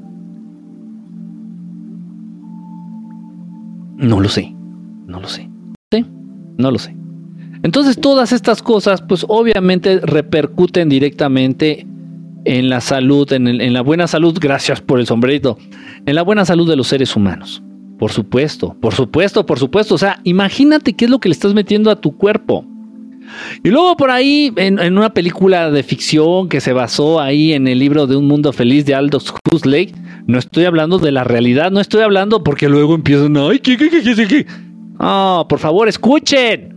[3.97, 4.53] No lo sé,
[5.07, 5.49] no lo sé.
[5.91, 6.05] ¿Sí?
[6.57, 6.95] No lo sé.
[7.65, 11.87] Entonces todas estas cosas pues obviamente repercuten directamente
[12.45, 15.57] en la salud, en, la buena salud, gracias por el sombrerito,
[16.05, 17.63] en la buena salud de los seres humanos.
[17.97, 19.95] Por supuesto, por supuesto, por supuesto.
[19.95, 22.67] O sea, imagínate qué es lo que le estás metiendo a tu cuerpo.
[23.63, 27.79] Y luego por ahí, en, una película de ficción que se basó ahí en el
[27.79, 29.91] libro de Un Mundo Feliz de Aldous Huxley,
[30.27, 33.89] no estoy hablando de la realidad, no estoy hablando porque luego empiezan, ay, ¿qué, qué,
[33.89, 34.45] qué, qué, qué?
[34.99, 36.74] No, por favor, escuchen.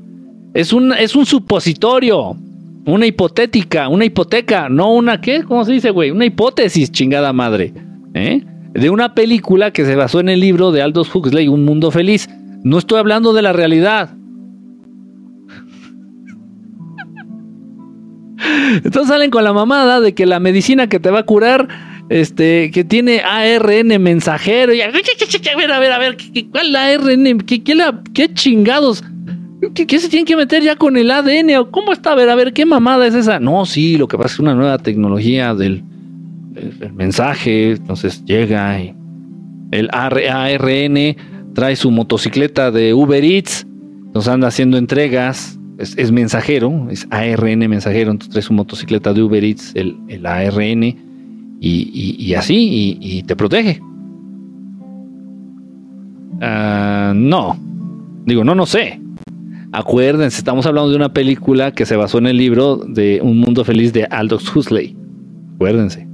[0.59, 2.37] Es un, es un supositorio.
[2.85, 6.11] Una hipotética, una hipoteca, no una qué, ¿cómo se dice, güey?
[6.11, 7.73] Una hipótesis, chingada madre.
[8.15, 8.43] ¿eh?
[8.75, 12.29] De una película que se basó en el libro de Aldous Huxley, Un Mundo Feliz.
[12.65, 14.17] No estoy hablando de la realidad.
[18.83, 21.69] Entonces salen con la mamada de que la medicina que te va a curar,
[22.09, 24.73] este, que tiene ARN mensajero.
[24.73, 26.17] A ver, a ver, a ver,
[26.51, 27.39] ¿cuál ARN?
[27.47, 27.77] ¿Qué, qué,
[28.13, 29.05] qué chingados?
[29.75, 31.67] ¿Qué, se tiene que meter ya con el ADN?
[31.71, 32.13] ¿Cómo está?
[32.13, 33.41] A ver, a ver, ¿qué mamada es esa?
[33.41, 35.83] No, sí, lo que pasa es una nueva tecnología del,
[36.95, 37.73] mensaje.
[37.73, 38.95] Entonces llega y
[39.73, 41.17] el ARN
[41.55, 43.67] trae su motocicleta de Uber Eats.
[44.15, 45.59] Nos anda haciendo entregas.
[45.79, 48.13] Es, mensajero, es ARN mensajero.
[48.13, 50.97] Entonces trae su motocicleta de Uber Eats, el, ARN,
[51.61, 53.81] y, así, y, te protege.
[56.41, 57.57] Ah, no.
[58.25, 59.01] Digo, no, no sé.
[59.73, 63.65] Acuérdense, estamos hablando de una película que se basó en el libro de Un Mundo
[63.65, 64.97] Feliz de Aldous Huxley.
[65.55, 66.09] Acuérdense.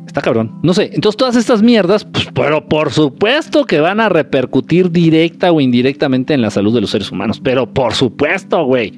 [0.07, 0.59] Está cabrón.
[0.63, 0.91] No sé.
[0.95, 6.33] Entonces todas estas mierdas, pues, pero por supuesto que van a repercutir directa o indirectamente
[6.33, 7.39] en la salud de los seres humanos.
[7.41, 8.93] Pero por supuesto, güey.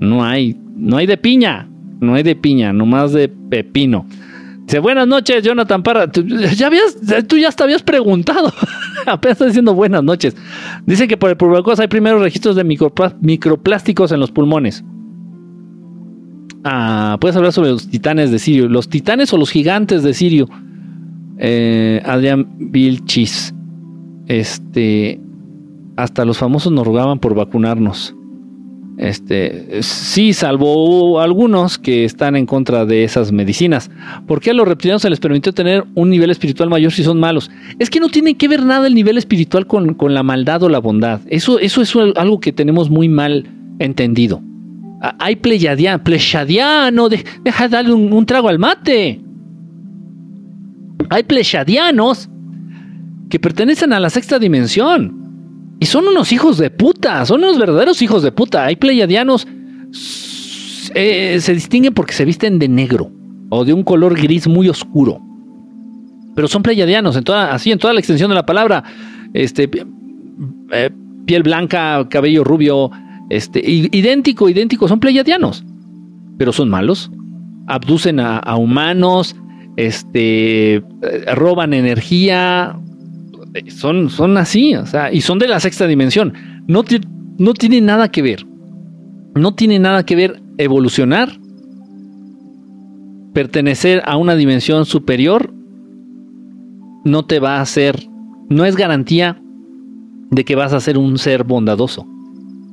[0.00, 1.68] No hay, no hay de piña.
[2.00, 4.06] No hay de piña, nomás de pepino.
[4.70, 6.06] Dice, buenas noches, Jonathan Parra.
[6.12, 6.70] Tú ya,
[7.26, 8.52] tú ya te habías preguntado.
[9.06, 10.36] Apenas está diciendo buenas noches.
[10.86, 14.84] Dice que por el pulmón hay primeros registros de microplásticos en los pulmones.
[16.62, 18.68] Ah, puedes hablar sobre los titanes de Sirio.
[18.68, 20.48] Los titanes o los gigantes de Sirio.
[21.38, 23.52] Eh, Adrián Vilchis.
[24.28, 25.20] Este.
[25.96, 28.14] Hasta los famosos nos rogaban por vacunarnos.
[29.00, 33.90] Este, sí, salvo algunos que están en contra de esas medicinas.
[34.26, 37.18] ¿Por qué a los reptilianos se les permitió tener un nivel espiritual mayor si son
[37.18, 37.50] malos?
[37.78, 40.80] Es que no tiene que ver nada el nivel espiritual con, la maldad o la
[40.80, 41.22] bondad.
[41.28, 44.42] Eso, eso es algo que tenemos muy mal entendido.
[45.18, 49.18] Hay pleyadiano, pleyadiano, deja de darle un, trago al mate.
[51.08, 52.28] Hay pleyadianos
[53.30, 55.29] que pertenecen a la sexta dimensión.
[55.80, 58.66] Y son unos hijos de puta, son unos verdaderos hijos de puta.
[58.66, 59.48] Hay pleyadianos,
[60.94, 63.10] eh, se distinguen porque se visten de negro
[63.48, 65.22] o de un color gris muy oscuro.
[66.34, 68.84] Pero son pleyadianos, en toda, así en toda la extensión de la palabra.
[69.32, 69.70] Este,
[70.72, 70.90] eh,
[71.24, 72.90] piel blanca, cabello rubio,
[73.30, 75.64] este, idéntico, idéntico, son pleyadianos.
[76.36, 77.10] Pero son malos.
[77.66, 79.34] Abducen a, a humanos,
[79.76, 80.82] este, eh,
[81.34, 82.78] roban energía,
[83.68, 86.34] son, son así, o sea, y son de la sexta dimensión.
[86.66, 86.84] No,
[87.38, 88.46] no tiene nada que ver.
[89.34, 91.38] No tiene nada que ver evolucionar,
[93.32, 95.54] pertenecer a una dimensión superior,
[97.04, 97.96] no te va a hacer,
[98.48, 99.40] no es garantía
[100.30, 102.06] de que vas a ser un ser bondadoso.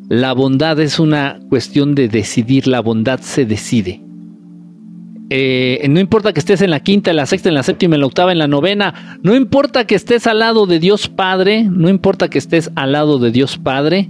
[0.09, 4.06] La bondad es una cuestión de decidir, la bondad se decide.
[5.29, 8.01] Eh, no importa que estés en la quinta, en la sexta, en la séptima, en
[8.01, 11.89] la octava, en la novena, no importa que estés al lado de Dios Padre, no
[11.89, 14.09] importa que estés al lado de Dios Padre,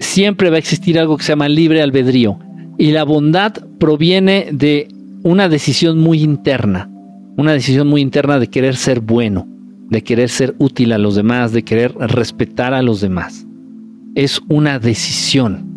[0.00, 2.38] siempre va a existir algo que se llama libre albedrío.
[2.76, 4.88] Y la bondad proviene de
[5.22, 6.90] una decisión muy interna,
[7.36, 9.48] una decisión muy interna de querer ser bueno,
[9.88, 13.46] de querer ser útil a los demás, de querer respetar a los demás.
[14.14, 15.73] Es una decisión.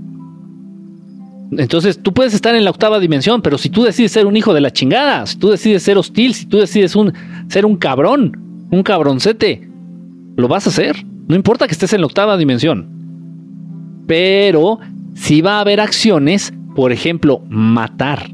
[1.52, 4.54] Entonces tú puedes estar en la octava dimensión, pero si tú decides ser un hijo
[4.54, 6.96] de la chingada, si tú decides ser hostil, si tú decides
[7.48, 8.38] ser un cabrón,
[8.70, 9.68] un cabroncete,
[10.36, 11.06] lo vas a hacer.
[11.28, 12.88] No importa que estés en la octava dimensión.
[14.08, 14.80] Pero
[15.14, 18.30] si va a haber acciones, por ejemplo, matar.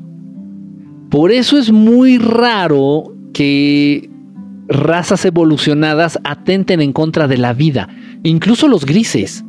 [1.10, 4.10] Por eso es muy raro que
[4.68, 7.90] razas evolucionadas atenten en contra de la vida.
[8.24, 9.44] Incluso los grises.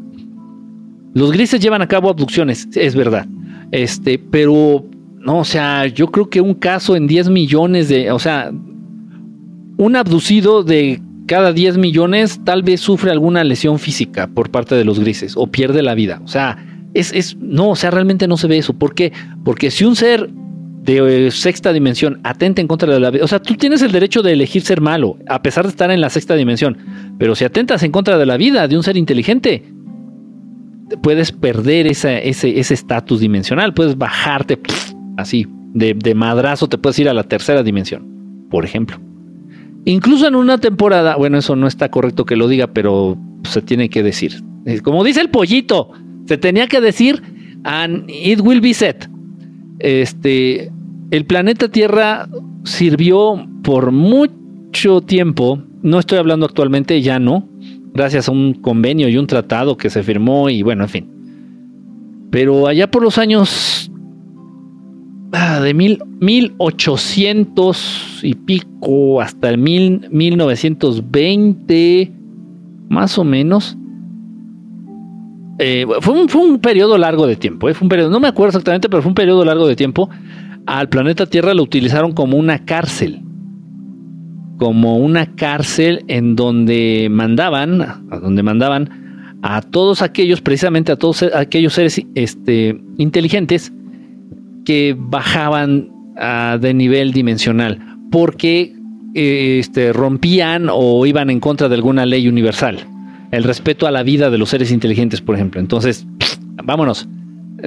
[1.15, 3.27] Los grises llevan a cabo abducciones, es verdad.
[3.75, 4.85] Este, pero
[5.19, 9.97] no, o sea, yo creo que un caso en 10 millones de, o sea, un
[9.97, 15.01] abducido de cada 10 millones tal vez sufre alguna lesión física por parte de los
[15.01, 16.21] grises o pierde la vida.
[16.25, 18.75] O sea, es, es no, o sea, realmente no se ve eso.
[18.75, 19.13] ¿Por qué?
[19.45, 23.29] Porque si un ser de eh, sexta dimensión atenta en contra de la vida, o
[23.29, 26.11] sea, tú tienes el derecho de elegir ser malo, a pesar de estar en la
[26.11, 26.79] sexta dimensión,
[27.19, 29.74] pero si atentas en contra de la vida de un ser inteligente,
[31.03, 34.59] puedes perder ese estatus dimensional, puedes bajarte
[35.17, 38.99] así, de, madrazo te puedes ir a la tercera dimensión, por ejemplo.
[39.85, 43.91] Incluso en una temporada, bueno, eso no está correcto que lo diga, pero se tiene
[43.91, 44.43] que decir.
[44.83, 45.91] Como dice el pollito,
[46.27, 47.23] se tenía que decir,
[47.65, 49.09] and it will be set.
[49.81, 50.71] Este,
[51.11, 52.29] el planeta Tierra
[52.65, 57.47] sirvió por mucho tiempo, no estoy hablando actualmente, ya no,
[57.95, 61.09] gracias a un convenio y un tratado que se firmó y bueno, en fin.
[62.31, 63.91] Pero allá por los años
[65.33, 72.13] ah, de mil, 1800 y pico hasta el mil, 1920,
[72.89, 73.79] más o menos.
[75.61, 78.27] Eh, fue, un, fue, un, periodo largo de tiempo, eh, fue un periodo, no me
[78.27, 80.11] acuerdo exactamente, pero fue un periodo largo de tiempo.
[80.67, 83.24] Al planeta Tierra lo utilizaron como una cárcel
[84.65, 91.23] como una cárcel en donde mandaban, a donde mandaban a todos aquellos, precisamente a todos
[91.23, 93.75] aquellos seres este, inteligentes
[94.65, 97.79] que bajaban ah, de nivel dimensional,
[98.11, 98.75] porque
[99.13, 102.79] este, rompían o iban en contra de alguna ley universal.
[103.33, 105.61] El respeto a la vida de los seres inteligentes, por ejemplo.
[105.61, 106.07] Entonces,
[106.65, 107.07] vámonos.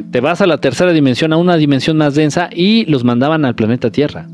[0.09, 3.53] Te vas a la tercera dimensión, a una dimensión más densa, y los mandaban al
[3.53, 4.25] planeta Tierra.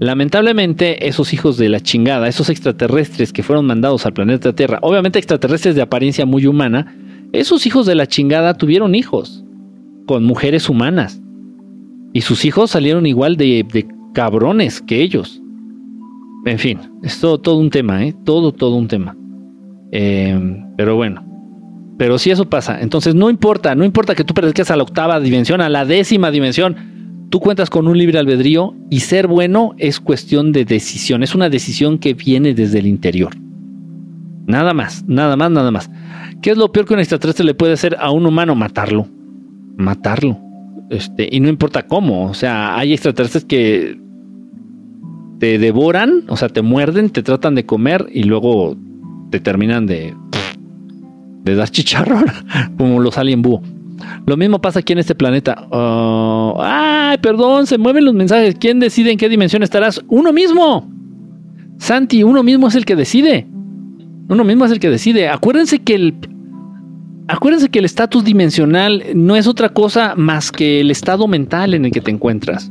[0.00, 5.18] Lamentablemente, esos hijos de la chingada, esos extraterrestres que fueron mandados al planeta Tierra, obviamente
[5.18, 6.96] extraterrestres de apariencia muy humana,
[7.32, 9.44] esos hijos de la chingada tuvieron hijos
[10.06, 11.20] con mujeres humanas.
[12.14, 15.42] Y sus hijos salieron igual de, cabrones que ellos.
[16.46, 18.14] En fin, es todo, un tema, ¿eh?
[18.24, 19.14] Todo, todo un tema.
[19.92, 21.26] Eh, pero bueno.
[21.98, 25.20] Pero si eso pasa, entonces no importa, no importa que tú pertenezcas a la octava
[25.20, 26.89] dimensión, a la décima dimensión,
[27.30, 31.48] Tú cuentas con un libre albedrío y ser bueno es cuestión de decisión, es una
[31.48, 33.32] decisión que viene desde el interior.
[34.46, 35.90] Nada más, nada más, nada más.
[36.42, 38.56] ¿Qué es lo peor que un extraterrestre le puede hacer a un humano?
[38.56, 39.06] Matarlo.
[39.76, 40.40] Matarlo.
[40.90, 42.28] Este, y no importa cómo.
[42.28, 43.96] O sea, hay extraterrestres que
[45.38, 48.76] te devoran, o sea, te muerden, te tratan de comer y luego
[49.30, 50.16] te terminan de
[51.44, 52.24] Le das chicharrón,
[52.76, 53.62] como los alien búho.
[54.26, 55.66] Lo mismo pasa aquí en este planeta.
[55.70, 58.56] Oh, ay, perdón, se mueven los mensajes.
[58.58, 60.02] ¿Quién decide en qué dimensión estarás?
[60.08, 60.90] Uno mismo.
[61.78, 63.46] Santi, uno mismo es el que decide.
[64.28, 65.28] Uno mismo es el que decide.
[65.28, 66.14] Acuérdense que el
[67.26, 71.84] acuérdense que el estatus dimensional no es otra cosa más que el estado mental en
[71.84, 72.70] el que te encuentras.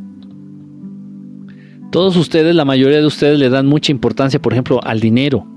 [1.91, 5.47] Todos ustedes, la mayoría de ustedes le dan mucha importancia, por ejemplo, al dinero.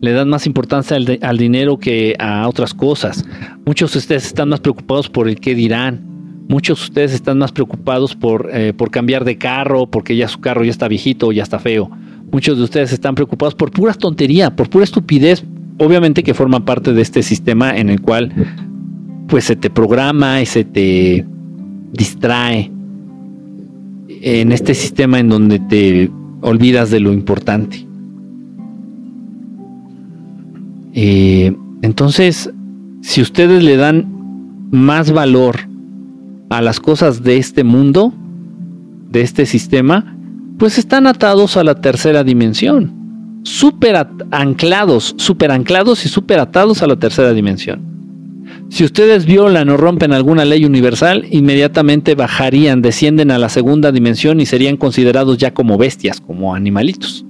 [0.00, 3.24] Le dan más importancia al, dinero que a otras cosas.
[3.64, 6.04] Muchos de ustedes están más preocupados por el qué dirán.
[6.48, 10.40] Muchos de ustedes están más preocupados por, eh, por cambiar de carro, porque ya su
[10.40, 11.90] carro ya está viejito ya está feo.
[12.30, 15.44] Muchos de ustedes están preocupados por pura tontería, por pura estupidez,
[15.78, 18.32] obviamente que forma parte de este sistema en el cual
[19.28, 21.24] pues se te programa y se te
[21.92, 22.70] distrae
[24.08, 26.10] en este sistema en donde te
[26.42, 27.85] olvidas de lo importante.
[30.98, 32.50] Eh, entonces,
[33.02, 34.06] si ustedes le dan
[34.70, 35.68] más valor
[36.48, 38.14] a las cosas de este mundo,
[39.10, 40.16] de este sistema,
[40.58, 43.40] pues están atados a la tercera dimensión.
[43.42, 47.94] Súper anclados, súper anclados y súper atados a la tercera dimensión.
[48.70, 54.40] Si ustedes violan o rompen alguna ley universal, inmediatamente bajarían, descienden a la segunda dimensión
[54.40, 57.25] y serían considerados ya como bestias, como animalitos.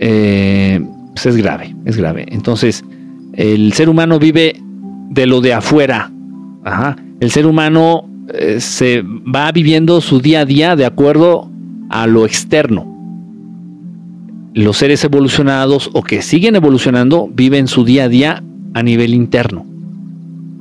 [0.00, 0.80] Eh,
[1.14, 2.26] pues es grave, es grave.
[2.30, 2.84] Entonces,
[3.34, 4.56] el ser humano vive
[5.10, 6.10] de lo de afuera.
[7.20, 11.50] El ser humano eh, se va viviendo su día a día de acuerdo
[11.90, 12.86] a lo externo.
[14.54, 18.42] Los seres evolucionados o que siguen evolucionando viven su día a día
[18.74, 19.66] a nivel interno.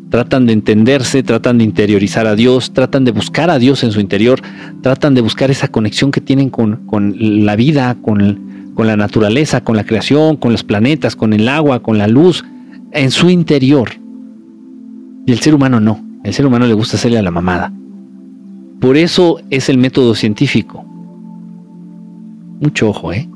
[0.10, 4.00] Tratan de entenderse, tratan de interiorizar a Dios, tratan de buscar a Dios en su
[4.00, 4.42] interior,
[4.82, 6.82] tratan de buscar esa conexión que tienen con,
[7.46, 8.49] la vida, con,
[8.80, 12.45] con la naturaleza, con la creación, con los planetas, con el agua, con la luz,
[12.93, 13.89] en su interior.
[15.25, 16.01] Y el ser humano no.
[16.23, 17.73] El ser humano le gusta hacerle a la mamada.
[18.80, 20.86] Por eso es el método científico.
[22.61, 23.27] Mucho ojo, ¿eh?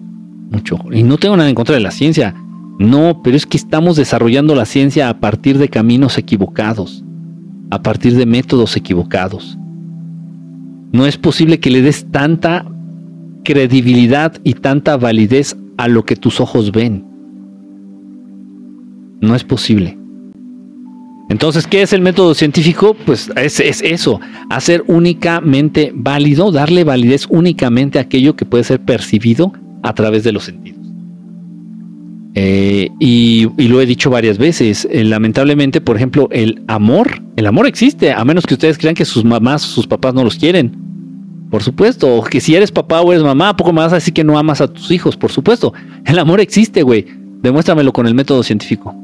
[0.49, 0.93] Mucho ojo.
[0.93, 2.33] Y no tengo nada en contra de la ciencia.
[2.79, 7.03] No, pero es que estamos desarrollando la ciencia a partir de caminos equivocados,
[7.69, 9.57] a partir de métodos equivocados.
[10.93, 12.65] No es posible que le des tanta
[13.43, 17.05] credibilidad y tanta validez a lo que tus ojos ven.
[19.21, 19.97] No es posible.
[21.29, 22.95] Entonces, ¿qué es el método científico?
[23.05, 24.19] Pues es, eso,
[24.49, 30.31] hacer únicamente válido, darle validez únicamente a aquello que puede ser percibido a través de
[30.31, 30.79] los sentidos.
[32.35, 37.67] Eh, y, lo he dicho varias veces, eh, lamentablemente, por ejemplo, el amor, el amor
[37.67, 40.75] existe, a menos que ustedes crean que sus mamás, sus papás no los quieren.
[41.54, 44.39] Por supuesto, o que si eres papá o eres mamá, poco más así que no
[44.39, 45.72] amas a tus hijos, por supuesto.
[46.04, 47.06] El amor existe, güey.
[47.43, 48.95] Demuéstramelo con el método científico.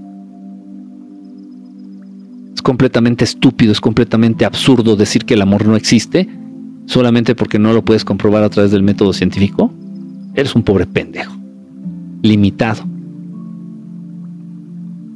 [2.55, 6.27] Es completamente estúpido, es completamente absurdo decir que el amor no existe
[6.87, 9.71] solamente porque no lo puedes comprobar a través del método científico.
[10.33, 11.37] Eres un pobre pendejo,
[12.23, 12.81] limitado.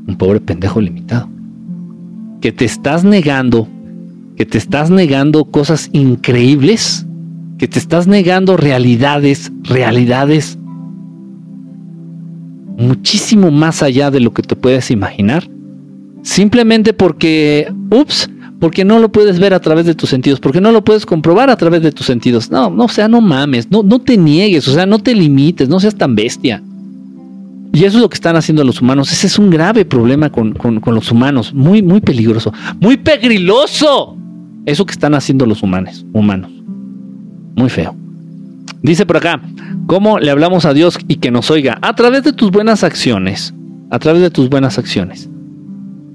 [0.07, 1.27] Un pobre pendejo limitado.
[2.41, 3.67] Que te estás negando,
[4.35, 7.07] que te estás negando cosas increíbles,
[7.63, 10.57] que te estás negando realidades, realidades
[12.77, 15.47] muchísimo más allá de lo que te puedes imaginar
[16.23, 20.73] Simplemente porque, ups, porque no lo puedes ver a través de tus sentidos, porque no
[20.73, 22.51] lo puedes comprobar a través de tus sentidos.
[22.51, 25.69] No, no, o sea, no mames, no, no te niegues, o sea, no te limites,
[25.69, 26.61] no seas tan bestia.
[27.71, 29.09] Y eso es lo que están haciendo los humanos.
[29.09, 30.53] Ese es un grave problema con,
[30.85, 32.51] los humanos, muy, muy peligroso,
[32.81, 34.17] muy pegriloso.
[34.65, 36.62] Eso que están haciendo los humanos, humanos.
[37.55, 37.95] Muy feo.
[38.81, 39.41] Dice por acá,
[39.87, 41.77] ¿cómo le hablamos a Dios y que nos oiga?
[41.81, 43.53] A través de tus buenas acciones.
[43.89, 45.29] A través de tus buenas acciones.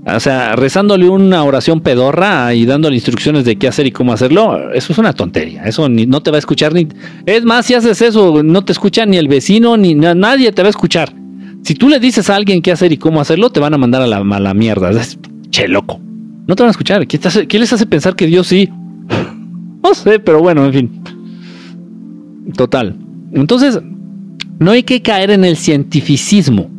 [0.07, 4.73] O sea, rezándole una oración pedorra y dándole instrucciones de qué hacer y cómo hacerlo,
[4.73, 5.65] eso es una tontería.
[5.65, 6.89] Eso ni, no te va a escuchar ni.
[7.27, 10.69] Es más, si haces eso, no te escucha ni el vecino ni nadie te va
[10.69, 11.13] a escuchar.
[11.63, 14.01] Si tú le dices a alguien qué hacer y cómo hacerlo, te van a mandar
[14.01, 14.91] a la, mala mierda.
[14.91, 15.19] Es,
[15.51, 16.01] che, loco.
[16.47, 17.07] No te van a escuchar.
[17.07, 18.71] ¿Qué, ¿Qué les hace pensar que Dios sí?
[19.83, 21.03] No sé, pero bueno, en fin.
[22.57, 22.97] Total.
[23.33, 23.79] Entonces,
[24.59, 26.71] no hay que caer en el cientificismo.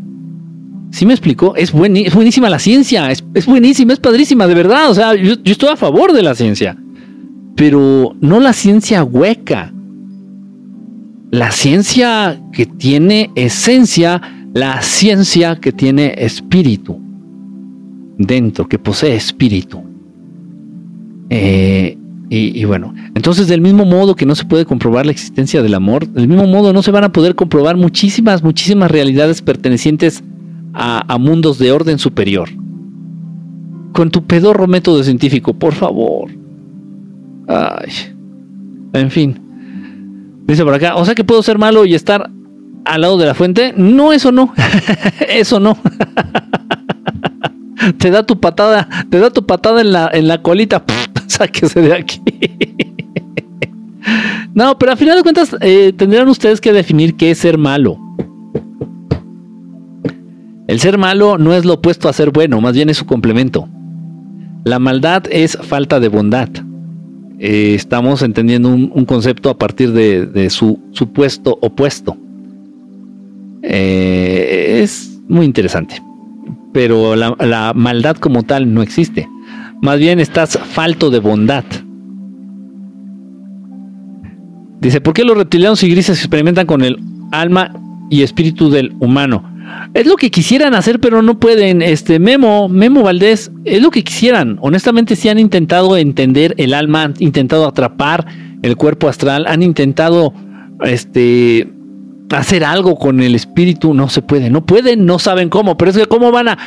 [0.92, 1.56] ¿Sí me explicó?
[1.56, 4.90] Es, buenísima la ciencia, es, buenísima, es padrísima, de verdad.
[4.90, 6.78] O sea, yo, estoy a favor de la ciencia,
[7.56, 9.72] pero no la ciencia hueca.
[11.32, 14.20] La ciencia que tiene esencia,
[14.54, 17.00] la ciencia que tiene espíritu
[18.18, 19.84] dentro, que posee espíritu.
[21.30, 21.99] Eh,
[22.32, 26.08] y, bueno, entonces del mismo modo que no se puede comprobar la existencia del amor,
[26.08, 30.24] del mismo modo no se van a poder comprobar muchísimas, muchísimas realidades pertenecientes
[30.76, 32.50] a, mundos de orden superior.
[33.94, 36.30] Con tu pedorro método científico, por favor.
[37.48, 37.90] Ay.
[38.94, 40.44] En fin.
[40.46, 42.30] Dice por acá, o sea que puedo ser malo y estar
[42.86, 43.74] al lado de la fuente.
[43.76, 44.54] No, eso no.
[45.30, 45.78] eso no.
[47.98, 50.84] te da tu patada, te da tu patada en la, en la colita.
[51.28, 52.22] Sáquese de aquí.
[54.54, 57.98] no, pero al final de cuentas eh, tendrán ustedes que definir qué es ser malo.
[60.68, 63.68] El ser malo no es lo opuesto a ser bueno, más bien es su complemento.
[64.66, 66.50] La maldad es falta de bondad.
[67.40, 72.18] Eh, estamos entendiendo un, concepto a partir de, su supuesto opuesto.
[73.64, 76.09] Eh, es muy interesante
[76.80, 79.28] pero la, maldad como tal no existe.
[79.82, 81.66] Más bien estás falto de bondad.
[84.80, 86.98] Dice, ¿por qué los reptilianos y grises experimentan con el
[87.34, 87.74] alma
[88.10, 89.44] y espíritu del humano?
[89.94, 91.82] Es lo que quisieran hacer, pero no pueden.
[91.82, 94.58] Este Memo, Memo Valdés, es lo que quisieran.
[94.62, 98.26] Honestamente, sí han intentado entender el alma, han intentado atrapar
[98.62, 100.34] el cuerpo astral, han intentado
[100.86, 101.70] este
[102.32, 105.98] hacer algo con el espíritu no se puede, no pueden, no saben cómo, pero es
[105.98, 106.58] que cómo van a,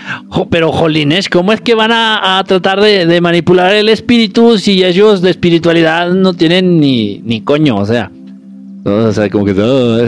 [0.51, 5.31] pero jolines, ¿cómo es que van a, tratar de, manipular el espíritu si ellos de
[5.31, 8.11] espiritualidad no tienen ni, ni coño, o sea,
[8.85, 9.53] o sea, como que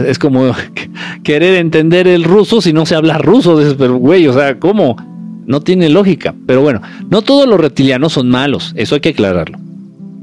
[0.07, 0.51] es como
[1.23, 3.57] querer entender el ruso si no se habla ruso,
[3.99, 4.97] güey, o sea, ¿cómo?
[5.45, 9.59] No tiene lógica, pero bueno, no todos los reptilianos son malos, eso hay que aclararlo.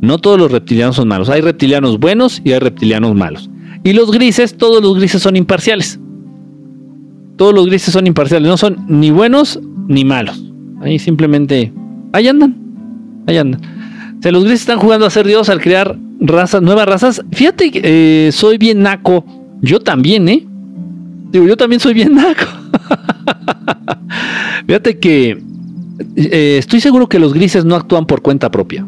[0.01, 3.49] No todos los reptilianos son malos, hay reptilianos buenos y hay reptilianos malos.
[3.85, 5.99] Y los grises, todos los grises son imparciales.
[7.37, 9.59] Todos los grises son imparciales, no son ni buenos
[9.89, 10.43] ni malos.
[10.81, 11.73] Ahí simplemente,
[12.13, 12.57] ahí andan,
[13.27, 13.61] ahí andan.
[14.19, 17.23] O sea, los grises están jugando a ser Dios al crear razas, nuevas razas.
[17.33, 19.25] Fíjate, eh, soy bien naco.
[19.61, 20.47] Yo también, ¿eh?
[21.31, 22.45] Digo, yo también soy bien naco.
[24.67, 25.43] Fíjate que
[26.17, 28.87] eh, estoy seguro que los grises no actúan por cuenta propia.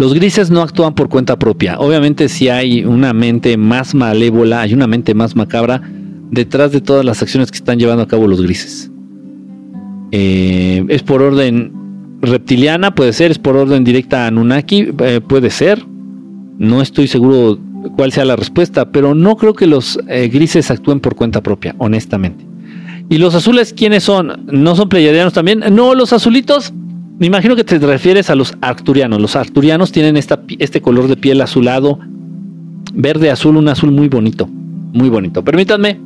[0.00, 1.78] Los grises no actúan por cuenta propia.
[1.78, 5.82] Obviamente si hay una mente más malévola, hay una mente más macabra
[6.30, 8.90] detrás de todas las acciones que están llevando a cabo los grises.
[10.10, 15.50] Eh, es por orden reptiliana, puede ser, es por orden directa a Anunnaki, eh, puede
[15.50, 15.84] ser.
[16.56, 17.58] No estoy seguro
[17.94, 21.74] cuál sea la respuesta, pero no creo que los eh, grises actúen por cuenta propia,
[21.76, 22.46] honestamente.
[23.10, 24.46] ¿Y los azules quiénes son?
[24.46, 25.62] ¿No son pleyadianos también?
[25.72, 26.72] No, los azulitos
[27.20, 29.20] me imagino que te refieres a los arturianos.
[29.20, 31.98] Los arturianos tienen este color de piel azulado,
[32.94, 35.44] verde azul, un azul muy bonito, muy bonito.
[35.44, 36.00] Permítanme.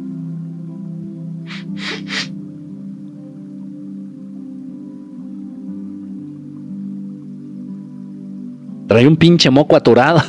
[8.89, 10.19] Trae un pinche moco atorado.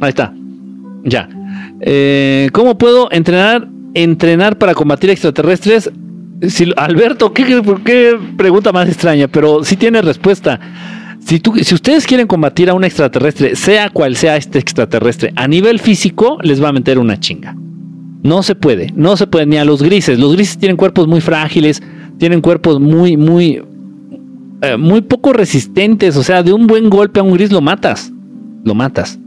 [0.00, 0.32] Ahí está.
[1.04, 1.28] Ya.
[1.80, 5.90] Eh, ¿Cómo puedo entrenar, entrenar para combatir extraterrestres?
[6.76, 10.58] Alberto, ¿qué, pregunta más extraña, pero sí tiene respuesta.
[11.20, 15.46] Si, tú, si ustedes quieren combatir a un extraterrestre, sea cual sea este extraterrestre, a
[15.46, 17.54] nivel físico les va a meter una chinga.
[18.22, 20.18] No se puede, no se puede ni a los grises.
[20.18, 21.82] Los grises tienen cuerpos muy frágiles,
[22.18, 23.62] tienen cuerpos muy, muy,
[24.62, 26.16] eh, muy poco resistentes.
[26.16, 28.12] O sea, de un buen golpe a un gris lo matas,
[28.64, 29.18] lo matas.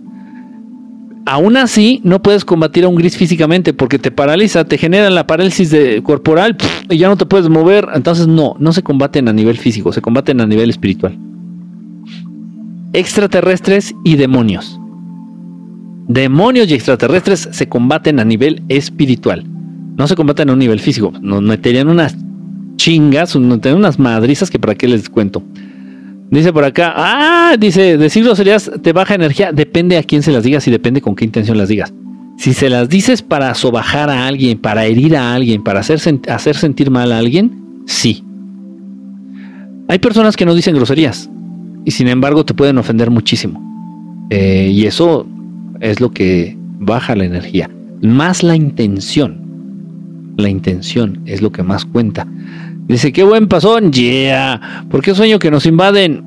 [1.25, 5.25] Aún así, no puedes combatir a un gris físicamente porque te paraliza, te genera la
[5.25, 6.57] parálisis de, corporal
[6.89, 7.87] y ya no te puedes mover.
[7.93, 11.17] Entonces, no, no se combaten a nivel físico, se combaten a nivel espiritual.
[12.91, 14.79] Extraterrestres y demonios.
[16.07, 19.45] Demonios y extraterrestres se combaten a nivel espiritual.
[19.95, 21.13] No se combaten a un nivel físico.
[21.21, 22.17] Nos meterían unas
[22.75, 25.41] chingas, nos meterían unas madrizas que para qué les cuento.
[26.33, 30.43] Dice por acá, ah, dice, decir groserías te baja energía, depende a quién se las
[30.43, 31.93] digas y depende con qué intención las digas.
[32.39, 36.55] Si se las dices para sobajar a alguien, para herir a alguien, para hacer, hacer
[36.55, 38.23] sentir mal a alguien, sí.
[39.87, 41.29] Hay personas que no dicen groserías
[41.85, 43.61] y sin embargo te pueden ofender muchísimo.
[44.31, 45.27] Eh, y eso
[45.81, 47.69] es lo que baja la energía.
[48.01, 50.33] Más la intención.
[50.37, 52.25] La intención es lo que más cuenta.
[52.87, 54.85] Dice, qué buen pasón, yeah.
[54.89, 56.23] ¿Por qué sueño que nos invaden?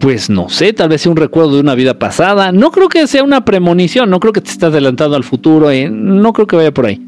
[0.00, 2.52] Pues no sé, tal vez sea un recuerdo de una vida pasada.
[2.52, 5.88] No creo que sea una premonición, no creo que te estés adelantando al futuro, eh.
[5.88, 7.00] no creo que vaya por ahí.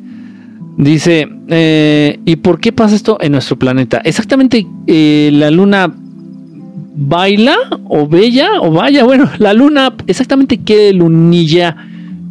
[0.78, 4.00] Dice, eh, ¿y por qué pasa esto en nuestro planeta?
[4.04, 5.92] Exactamente, eh, la luna
[6.94, 7.56] baila
[7.88, 11.76] o bella o vaya, bueno, la luna, exactamente qué lunilla,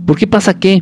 [0.05, 0.81] ¿por qué pasa qué?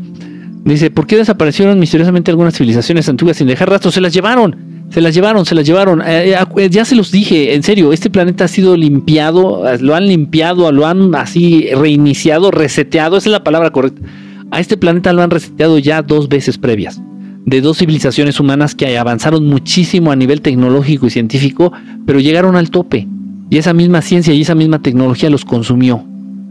[0.66, 3.94] Dice, ¿por qué desaparecieron misteriosamente algunas civilizaciones antiguas sin dejar rastros?
[3.94, 4.73] Se las llevaron.
[4.94, 6.04] Se las llevaron, se las llevaron.
[6.06, 10.08] Eh, eh, ya se los dije, en serio, este planeta ha sido limpiado, lo han
[10.08, 14.04] limpiado, lo han así reiniciado, reseteado, esa es la palabra correcta.
[14.52, 17.02] A este planeta lo han reseteado ya dos veces previas.
[17.46, 21.74] de dos civilizaciones humanas que avanzaron muchísimo a nivel tecnológico y científico,
[22.06, 23.06] pero llegaron al tope.
[23.50, 26.06] Y esa misma ciencia y esa misma tecnología los consumió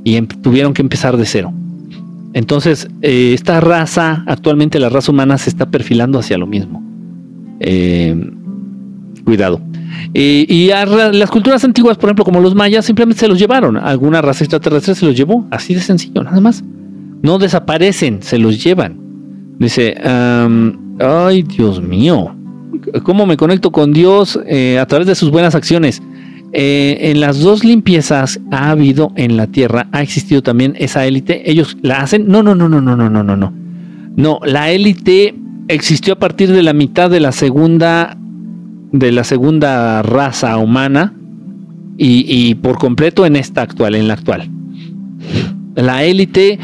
[0.05, 1.55] y em, tuvieron que empezar de cero.
[2.35, 6.92] Entonces, eh, esta raza, actualmente la raza humana se está perfilando hacia lo mismo.
[7.63, 8.31] Eh,
[9.25, 9.61] cuidado.
[10.13, 13.77] y las culturas antiguas, por ejemplo, como los mayas, simplemente se los llevaron.
[13.77, 15.47] Alguna raza extraterrestre se los llevó.
[15.51, 16.65] Así de sencillo, nada más.
[17.23, 18.99] No desaparecen, se los llevan.
[19.59, 19.95] Dice,
[20.99, 22.35] ay Dios mío,
[23.05, 26.03] ¿cómo me conecto con Dios eh, a través de sus buenas acciones?
[26.55, 31.51] Eh, en las dos limpiezas ha habido en la tierra, ha existido también esa élite.
[31.51, 32.29] Ellos la hacen.
[32.29, 33.53] No, no, no, no, no, no, no, no, no.
[34.17, 35.35] No, la élite
[35.73, 38.17] existió a partir de la mitad de la segunda
[38.93, 41.15] de la segunda raza humana
[41.97, 44.51] y, por completo en esta actual, en la actual.
[45.77, 46.59] La élite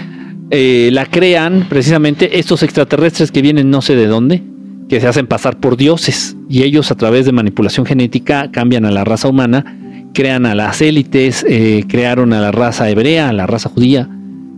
[0.51, 4.43] eh, la crean precisamente estos extraterrestres que vienen no sé de dónde,
[4.89, 8.91] que se hacen pasar por dioses y ellos a través de manipulación genética cambian a
[8.91, 9.79] la raza humana,
[10.13, 14.09] crean a las élites, eh, crearon a la raza hebrea, a la raza judía,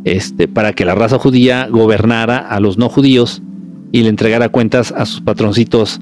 [0.05, 3.43] este, para que la raza judía gobernara a los no judíos
[3.93, 6.01] y le entregara cuentas a sus patroncitos,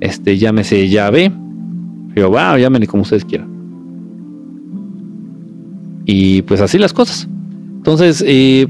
[0.00, 1.32] este, llámese Yahvé,
[2.14, 3.48] Jehová o llámenle como ustedes quieran.
[6.04, 7.28] Y pues así las cosas.
[7.76, 8.66] Entonces, eh,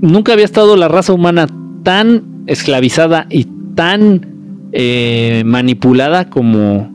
[0.00, 1.46] nunca había estado la raza humana
[1.82, 4.26] tan esclavizada y tan
[4.72, 6.92] eh, manipulada como,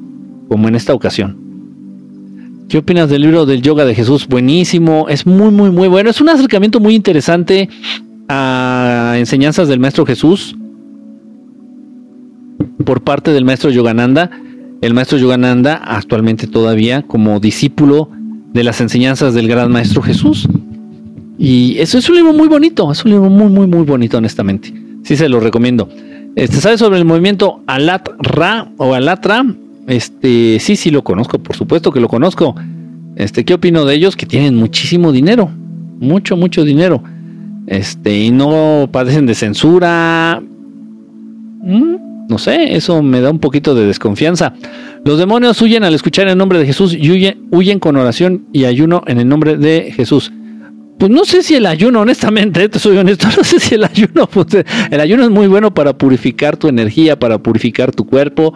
[0.48, 1.38] como en esta ocasión.
[2.70, 4.28] ¿Qué opinas del libro del yoga de Jesús?
[4.28, 6.12] Buenísimo, es muy, muy, muy bueno.
[6.12, 7.68] Es un acercamiento muy interesante
[8.28, 10.56] a enseñanzas del maestro Jesús
[12.86, 14.32] por parte del maestro Yogananda.
[14.82, 18.10] El maestro Yogananda actualmente todavía como discípulo
[18.54, 20.48] de las enseñanzas del gran maestro Jesús.
[21.38, 24.74] Y eso es un libro muy bonito, es un libro muy, muy, muy bonito, honestamente.
[25.04, 25.90] Sí se lo recomiendo.
[26.36, 29.46] Este, ¿Sabe sobre el movimiento Alatra o Alatra?
[29.88, 32.56] Este, sí, sí lo conozco, por supuesto que lo conozco.
[33.16, 34.16] Este, ¿qué opino de ellos?
[34.16, 35.50] Que tienen muchísimo dinero,
[36.00, 37.04] mucho, mucho dinero.
[37.68, 40.42] Este, y no padecen de censura.
[41.62, 44.54] Mm, no sé, eso me da un poquito de desconfianza.
[45.04, 49.04] Los demonios huyen al escuchar el nombre de Jesús y huyen, con oración y ayuno
[49.08, 50.32] en el nombre de Jesús.
[51.00, 54.28] Pues no sé si el ayuno, honestamente, te soy honesto, no sé si el ayuno,
[54.28, 58.54] pues, el ayuno es muy bueno para purificar tu energía, para purificar tu cuerpo.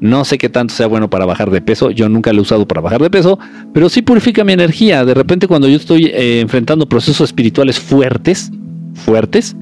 [0.00, 2.66] No sé qué tanto sea bueno para bajar de peso, yo nunca lo he usado
[2.66, 3.38] para bajar de peso,
[3.72, 5.04] pero sí purifica mi energía.
[5.04, 8.50] De repente cuando yo estoy eh, enfrentando procesos espirituales fuertes,
[8.94, 9.54] fuertes,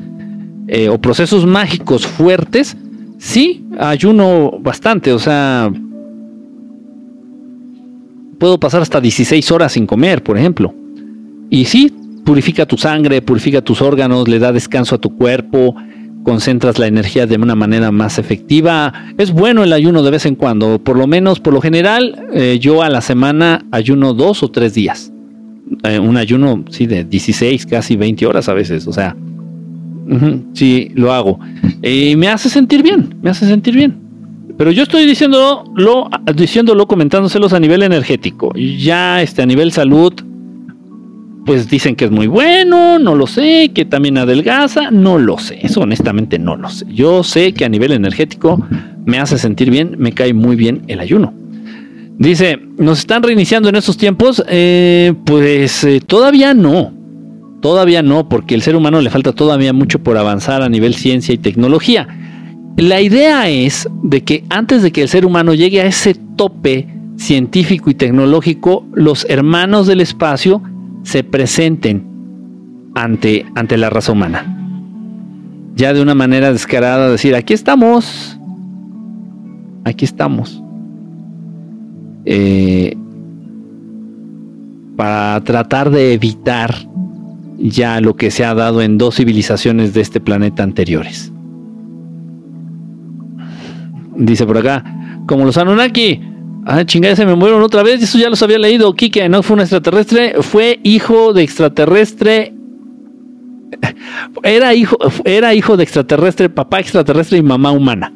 [0.69, 2.75] eh, o procesos mágicos fuertes,
[3.21, 5.71] sí ayuno bastante, o sea,
[8.39, 10.75] puedo pasar hasta 16 horas sin comer, por ejemplo.
[11.51, 11.93] Y sí,
[12.25, 15.77] purifica tu sangre, purifica tus órganos, le da descanso a tu cuerpo,
[16.25, 18.93] concentras la energía de una manera más efectiva.
[19.18, 22.59] Es bueno el ayuno de vez en cuando, por lo menos, por lo general, eh,
[22.61, 25.12] yo a la semana ayuno dos o tres días.
[25.85, 29.16] Eh, un ayuno, sí, de 16, casi 20 horas a veces, o sea,
[30.55, 31.39] sí, lo hago.
[31.83, 33.97] Y me hace sentir bien, me hace sentir bien.
[34.57, 38.53] Pero yo estoy diciéndolo, lo, diciéndolo, comentándoselos a nivel energético.
[38.55, 40.13] Ya este, a nivel salud,
[41.47, 45.59] pues dicen que es muy bueno, no lo sé, que también adelgaza, no lo sé,
[45.63, 46.85] eso honestamente no lo sé.
[46.93, 48.65] Yo sé que a nivel energético
[49.07, 51.33] me hace sentir bien, me cae muy bien el ayuno.
[52.19, 54.45] Dice, ¿nos están reiniciando en estos tiempos?
[54.47, 56.93] Eh, pues eh, todavía no,
[57.61, 61.35] todavía no, porque el ser humano le falta todavía mucho por avanzar a nivel ciencia
[61.35, 62.09] y tecnología.
[62.77, 66.87] La idea es de que antes de que el ser humano llegue a ese tope
[67.17, 70.63] científico y tecnológico, los hermanos del espacio
[71.03, 72.07] se presenten
[72.95, 74.57] ante, ante la raza humana.
[75.77, 78.39] Ya de una manera descarada decir, aquí estamos,
[79.85, 80.63] aquí estamos.
[82.25, 82.97] Eh,
[84.97, 86.75] para tratar de evitar
[87.61, 91.33] ya lo que se ha dado en dos civilizaciones de este planeta anteriores.
[94.17, 94.85] Dice por acá,
[95.27, 96.21] como los Anunnaki,
[96.67, 98.03] Ah, chingada, se me mueron otra vez.
[98.03, 98.95] Eso ya los había leído.
[98.95, 102.55] Kike no fue un extraterrestre, fue hijo de extraterrestre.
[104.43, 108.13] Era hijo, era hijo de extraterrestre, papá extraterrestre y mamá humana.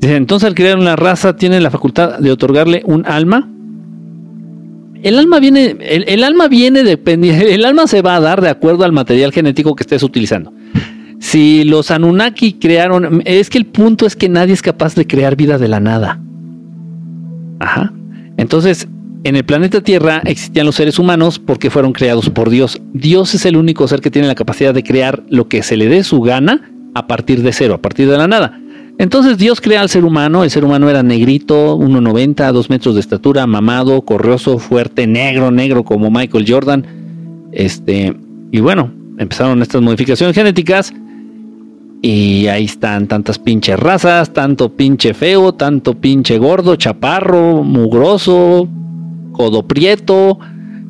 [0.00, 3.51] Dice, entonces al crear una raza tiene la facultad de otorgarle un alma.
[5.02, 8.84] El alma viene, el, alma viene dependiendo, el alma se va a dar de acuerdo
[8.84, 10.52] al material genético que estés utilizando.
[11.18, 15.36] Si los Anunnaki crearon, es que el punto es que nadie es capaz de crear
[15.36, 16.20] vida de la nada.
[17.60, 17.92] Ajá.
[18.36, 18.88] Entonces,
[19.24, 22.80] en el planeta Tierra existían los seres humanos porque fueron creados por Dios.
[22.92, 25.88] Dios es el único ser que tiene la capacidad de crear lo que se le
[25.88, 28.58] dé su gana a partir de cero, a partir de la nada.
[28.98, 33.00] Entonces Dios crea al ser humano, el ser humano era negrito, 1,90, 2 metros de
[33.00, 36.86] estatura, mamado, corrioso, fuerte, negro, negro como Michael Jordan.
[37.52, 38.14] Este,
[38.50, 40.92] y bueno, empezaron estas modificaciones genéticas
[42.02, 48.68] y ahí están tantas pinches razas, tanto pinche feo, tanto pinche gordo, chaparro, mugroso,
[49.32, 50.38] codo prieto,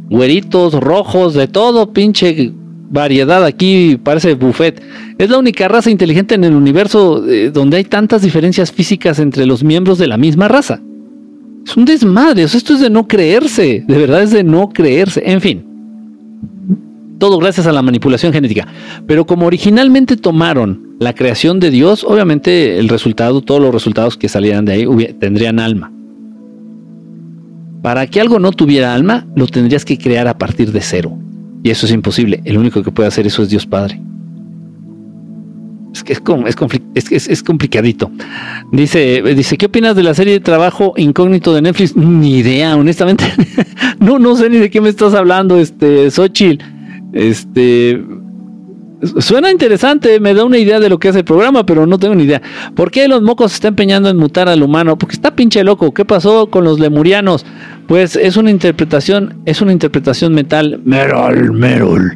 [0.09, 2.53] güeritos, rojos, de todo, pinche
[2.93, 4.81] variedad aquí, parece buffet.
[5.19, 9.47] Es la única raza inteligente en el universo eh, donde hay tantas diferencias físicas entre
[9.47, 10.81] los miembros de la misma raza.
[11.67, 15.41] Es un desmadre, esto es de no creerse, de verdad es de no creerse, en
[15.41, 15.65] fin.
[17.19, 18.67] Todo gracias a la manipulación genética.
[19.07, 24.29] Pero como originalmente tomaron la creación de Dios, obviamente el resultado, todos los resultados que
[24.29, 25.93] salieran de ahí tendrían alma.
[27.81, 31.17] Para que algo no tuviera alma, lo tendrías que crear a partir de cero.
[31.63, 32.41] Y eso es imposible.
[32.45, 34.01] El único que puede hacer eso es Dios Padre.
[35.93, 36.15] Es que
[36.95, 38.11] es, es, complicadito.
[38.73, 41.95] Dice, dice, ¿qué opinas de la serie de trabajo incógnito de Netflix?
[41.95, 43.25] Ni idea, honestamente.
[44.01, 46.65] no, no sé ni de qué me estás hablando, este, Xochitl.
[47.13, 48.03] Este,
[49.19, 52.15] Suena interesante, me da una idea de lo que hace el programa, pero no tengo
[52.15, 52.41] ni idea.
[52.77, 54.97] ¿Por qué los mocos se está empeñando en mutar al humano?
[54.97, 55.93] Porque está pinche loco.
[55.93, 57.45] ¿Qué pasó con los lemurianos?
[57.93, 60.81] Pues es una interpretación, es una interpretación mental.
[60.83, 62.15] Merol, Merol.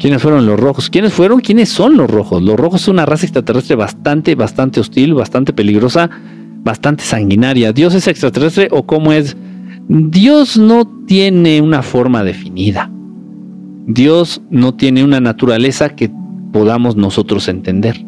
[0.00, 0.90] ¿Quiénes fueron los rojos?
[0.90, 1.38] ¿Quiénes fueron?
[1.38, 2.42] ¿Quiénes son los rojos?
[2.42, 6.10] Los rojos son una raza extraterrestre bastante, bastante hostil, bastante peligrosa,
[6.64, 7.72] bastante sanguinaria.
[7.72, 9.36] ¿Dios es extraterrestre o cómo es?
[9.86, 12.90] Dios no tiene una forma definida.
[13.86, 16.10] Dios no tiene una naturaleza que
[16.52, 18.04] podamos nosotros entender.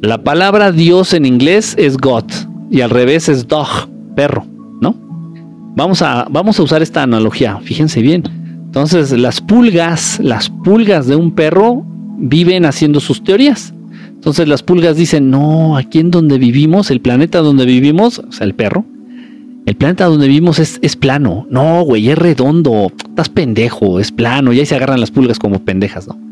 [0.00, 2.24] La palabra Dios en inglés es God
[2.70, 4.46] y al revés es dog, perro,
[4.80, 4.94] ¿no?
[5.76, 8.22] Vamos a, vamos a usar esta analogía, fíjense bien.
[8.66, 11.84] Entonces, las pulgas, las pulgas de un perro
[12.18, 13.72] viven haciendo sus teorías.
[14.14, 18.46] Entonces, las pulgas dicen, no, aquí en donde vivimos, el planeta donde vivimos, o sea,
[18.46, 18.84] el perro,
[19.66, 21.46] el planeta donde vivimos es, es plano.
[21.50, 22.92] No, güey, es redondo.
[23.08, 24.52] Estás pendejo, es plano.
[24.52, 26.25] Y ahí se agarran las pulgas como pendejas, ¿no?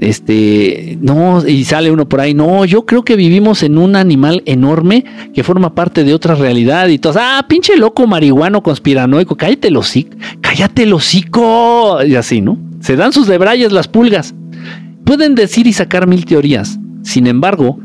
[0.00, 2.34] Este, no, y sale uno por ahí.
[2.34, 6.88] No, yo creo que vivimos en un animal enorme que forma parte de otra realidad
[6.88, 7.14] y todo.
[7.20, 9.36] Ah, pinche loco marihuano conspiranoico.
[9.36, 9.78] Cállate el.
[10.40, 10.94] Cállate el.
[12.08, 12.58] Y así, ¿no?
[12.80, 14.34] Se dan sus debrayes las pulgas.
[15.04, 16.78] Pueden decir y sacar mil teorías.
[17.02, 17.78] Sin embargo,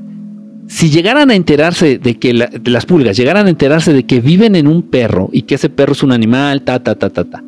[0.68, 4.68] si llegaran a enterarse de que las pulgas llegaran a enterarse de que viven en
[4.68, 7.44] un perro y que ese perro es un animal, ta, ta, ta, ta, ta.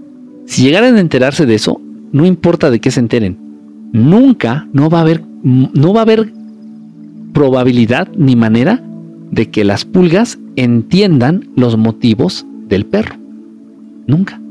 [0.45, 1.79] Si llegaran a enterarse de eso,
[2.11, 3.48] no importa de qué se enteren,
[3.91, 6.33] nunca no va a haber, no va a haber
[7.33, 8.83] probabilidad ni manera
[9.31, 13.15] de que las pulgas entiendan los motivos del perro.
[14.07, 14.41] Nunca.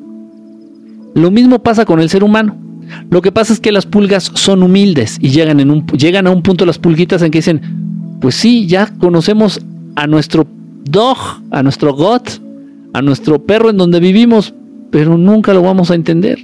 [1.15, 2.57] Lo mismo pasa con el ser humano.
[3.11, 6.31] Lo que pasa es que las pulgas son humildes y llegan, en un, llegan a
[6.31, 7.61] un punto las pulguitas en que dicen,
[8.21, 9.61] pues sí, ya conocemos
[9.97, 10.47] a nuestro
[10.85, 11.19] dog,
[11.51, 12.31] a nuestro got,
[12.95, 14.55] a nuestro perro en donde vivimos,
[14.91, 16.39] pero nunca lo vamos a entender.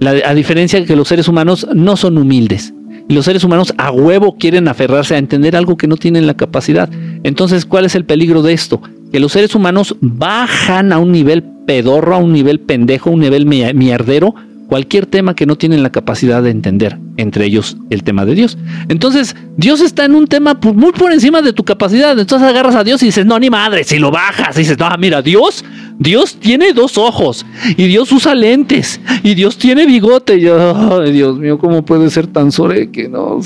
[0.00, 2.74] A diferencia de que los seres humanos no son humildes.
[3.08, 6.34] Y los seres humanos a huevo quieren aferrarse a entender algo que no tienen la
[6.34, 6.88] capacidad.
[7.22, 8.80] Entonces, ¿cuál es el peligro de esto?
[9.12, 13.20] Que los seres humanos bajan a un nivel pedorro, a un nivel pendejo, a un
[13.20, 14.34] nivel mierdero,
[14.68, 18.58] cualquier tema que no tienen la capacidad de entender, entre ellos el tema de Dios.
[18.88, 22.18] Entonces, Dios está en un tema muy por encima de tu capacidad.
[22.18, 24.88] Entonces agarras a Dios y dices, no, ni madre, si lo bajas, y dices, no,
[24.98, 25.64] mira, Dios,
[25.98, 27.46] Dios tiene dos ojos,
[27.76, 30.38] y Dios usa lentes, y Dios tiene bigote.
[30.38, 33.40] Y, ay, Dios mío, ¿cómo puede ser tan sobre que no?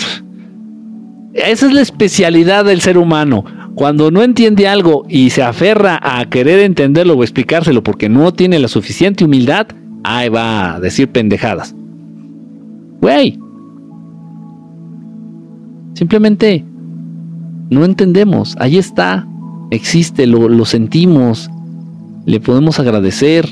[1.35, 3.45] Esa es la especialidad del ser humano.
[3.75, 8.59] Cuando no entiende algo y se aferra a querer entenderlo o explicárselo porque no tiene
[8.59, 9.69] la suficiente humildad,
[10.05, 11.75] ahí va a decir pendejadas.
[13.01, 13.39] Güey.
[15.95, 16.65] Simplemente
[17.71, 18.57] no entendemos.
[18.59, 19.27] Ahí está.
[19.71, 21.51] Existe, lo, lo sentimos.
[22.25, 23.49] Le podemos agradecer.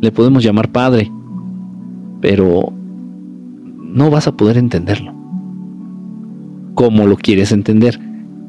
[0.00, 1.10] Le podemos llamar padre.
[2.20, 2.72] Pero
[3.82, 5.12] no vas a poder entenderlo.
[6.74, 8.00] Como lo quieres entender.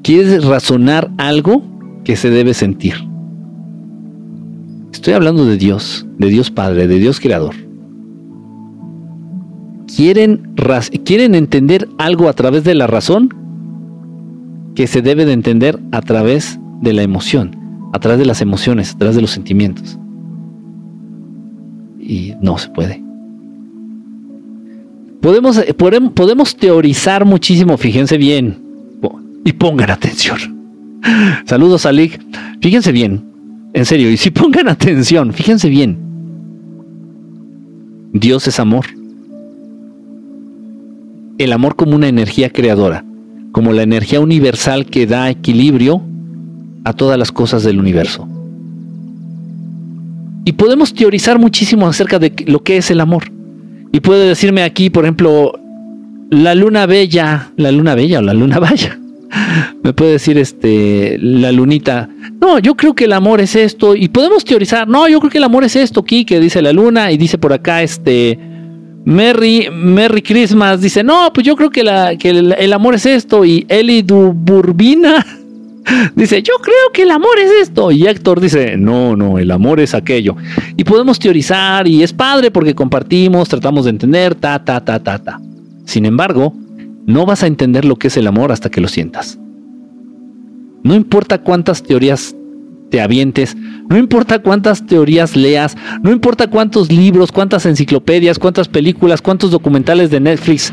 [0.04, 1.64] Quieres razonar algo
[2.04, 2.96] que se debe sentir.
[4.98, 7.54] Estoy hablando de Dios, de Dios Padre, de Dios Creador.
[9.96, 10.56] ¿Quieren,
[11.06, 13.30] ¿Quieren entender algo a través de la razón?
[14.74, 17.56] Que se debe de entender a través de la emoción,
[17.94, 20.00] a través de las emociones, a través de los sentimientos.
[22.00, 23.04] Y no se puede.
[25.22, 25.64] Podemos,
[26.16, 28.58] podemos teorizar muchísimo, fíjense bien,
[29.46, 30.40] y pongan atención.
[31.46, 31.92] Saludos a.
[32.62, 33.37] Fíjense bien,
[33.74, 35.98] en serio, y si pongan atención, fíjense bien.
[38.14, 38.86] Dios es amor.
[41.38, 43.06] el amor como una energía creadora,
[43.52, 46.02] como la energía universal que da equilibrio
[46.84, 48.28] a todas las cosas del universo.
[50.46, 53.26] Y podemos teorizar muchísimo acerca de lo que es el amor.
[53.92, 55.54] Y puede decirme aquí, por ejemplo,
[56.32, 58.98] la luna bella, la luna bella o la luna vaya.
[59.84, 62.10] Me puede decir este la lunita.
[62.40, 64.88] No, yo creo que el amor es esto y podemos teorizar.
[64.88, 67.54] No, yo creo que el amor es esto, que dice la luna y dice por
[67.54, 68.38] acá este
[69.06, 71.84] Merry Merry Christmas dice, "No, pues yo creo que
[72.20, 75.26] que el, amor es esto" y Eli Burbina
[76.16, 79.80] dice, "Yo creo que el amor es esto" y Héctor dice, "No, no, el amor
[79.80, 80.36] es aquello."
[80.76, 85.20] Y podemos teorizar y es padre porque compartimos, tratamos de entender ta ta ta ta
[85.20, 85.40] ta.
[85.86, 86.54] Sin embargo,
[87.08, 89.40] no vas a entender lo que es el amor hasta que lo sientas.
[90.84, 92.36] No importa cuántas teorías
[92.92, 93.58] te avientes,
[93.90, 100.12] no importa cuántas teorías leas, no importa cuántos libros, cuántas enciclopedias, cuántas películas, cuántos documentales
[100.12, 100.72] de Netflix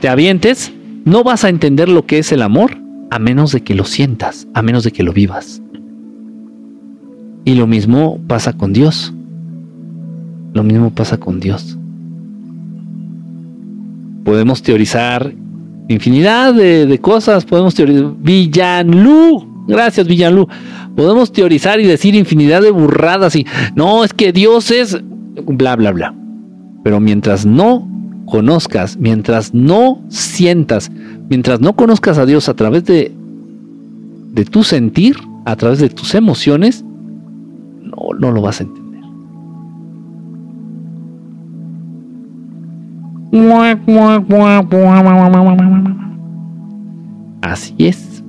[0.00, 0.72] te avientes,
[1.04, 2.78] no vas a entender lo que es el amor
[3.10, 5.60] a menos de que lo sientas, a menos de que lo vivas.
[7.44, 9.12] Y lo mismo pasa con Dios.
[10.52, 11.76] Lo mismo pasa con Dios
[14.24, 15.32] podemos teorizar
[15.94, 18.12] infinidad de, cosas, podemos teorizar.
[18.18, 20.48] Villanlu, gracias Villanlu.
[20.96, 24.98] Podemos teorizar y decir infinidad de burradas y no, es que Dios es
[25.46, 26.14] bla, bla, bla.
[26.84, 27.88] Pero mientras no
[28.26, 30.90] conozcas, mientras no sientas,
[31.28, 33.12] mientras no conozcas a Dios a través de,
[34.32, 36.84] de tu sentir, a través de tus emociones,
[37.82, 38.79] no, no lo vas a entender.
[47.42, 48.22] Así es.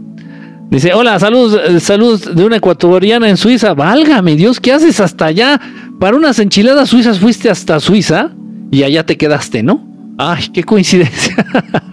[0.70, 3.74] Dice, hola, saludos, eh, saludos de una ecuatoriana en Suiza.
[3.74, 5.60] Válgame Dios, ¿qué haces hasta allá?
[6.00, 8.32] Para unas enchiladas suizas fuiste hasta Suiza
[8.72, 9.86] y allá te quedaste, ¿no?
[10.18, 11.36] Ay, qué coincidencia.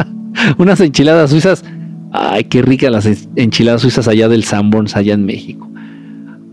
[0.59, 1.65] unas enchiladas suizas.
[2.13, 5.69] Ay, qué ricas las enchiladas suizas allá del Sanborns, allá en México.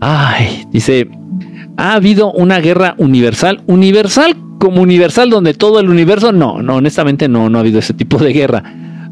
[0.00, 1.08] Ay, dice,
[1.76, 3.62] ha habido una guerra universal.
[3.66, 4.36] Universal
[4.66, 8.18] como universal donde todo el universo, no, no, honestamente no, no ha habido ese tipo
[8.18, 8.64] de guerra.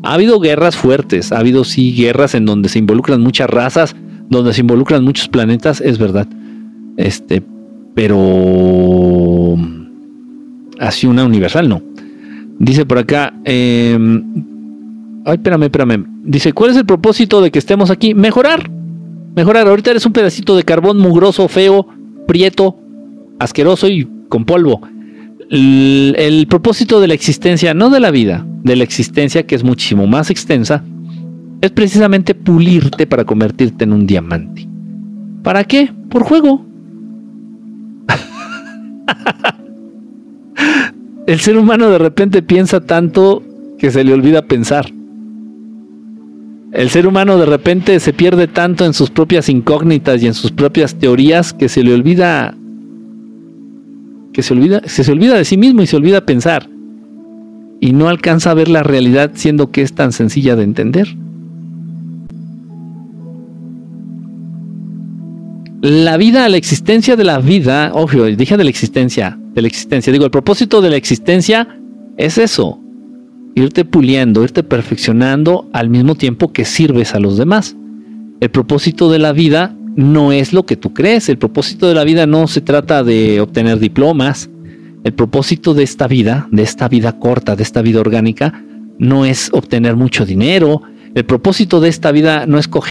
[0.02, 3.94] Ha habido guerras fuertes, ha habido sí guerras en donde se involucran muchas razas,
[4.28, 6.26] donde se involucran muchos planetas, es verdad.
[6.96, 7.40] Este,
[7.94, 9.57] pero
[10.80, 11.80] así una universal no.
[12.59, 14.24] Dice por acá, em,
[15.24, 16.05] ay, espérame, espérame.
[16.24, 18.12] Dice, ¿cuál es el propósito de que estemos aquí?
[18.12, 18.68] Mejorar.
[19.36, 19.68] Mejorar.
[19.68, 21.86] Ahorita eres un pedacito de carbón mugroso, feo,
[22.26, 22.76] prieto,
[23.38, 24.80] asqueroso y con polvo
[25.51, 30.07] el, propósito de la existencia, no de la vida, de la existencia que es muchísimo
[30.07, 30.84] más extensa,
[31.61, 34.68] es precisamente pulirte para convertirte en un diamante.
[35.42, 35.92] ¿Para qué?
[36.09, 36.64] Por juego.
[41.26, 43.42] el ser humano de repente piensa tanto
[43.78, 44.92] que se le olvida pensar.
[46.72, 50.51] El ser humano de repente se pierde tanto en sus propias incógnitas y en sus
[50.51, 52.57] propias teorías que se le olvida
[54.35, 56.68] que se olvida, se olvida de sí mismo y se olvida pensar.
[57.80, 61.16] Y no alcanza a ver la realidad siendo que es tan sencilla de entender.
[65.80, 70.12] La vida, la existencia de la vida, obvio, dije de la existencia, de la existencia,
[70.12, 71.68] digo, el propósito de la existencia
[72.16, 72.80] es eso,
[73.55, 77.76] irte puliendo, irte perfeccionando al mismo tiempo que sirves a los demás.
[78.41, 81.28] El propósito de la vida no es lo que tú crees.
[81.28, 84.51] El propósito de la vida no se trata de obtener diplomas.
[85.05, 88.64] El propósito de esta vida, de esta vida corta, de esta vida orgánica,
[88.99, 90.82] no es obtener mucho dinero.
[91.14, 92.90] El propósito de esta vida no es coger.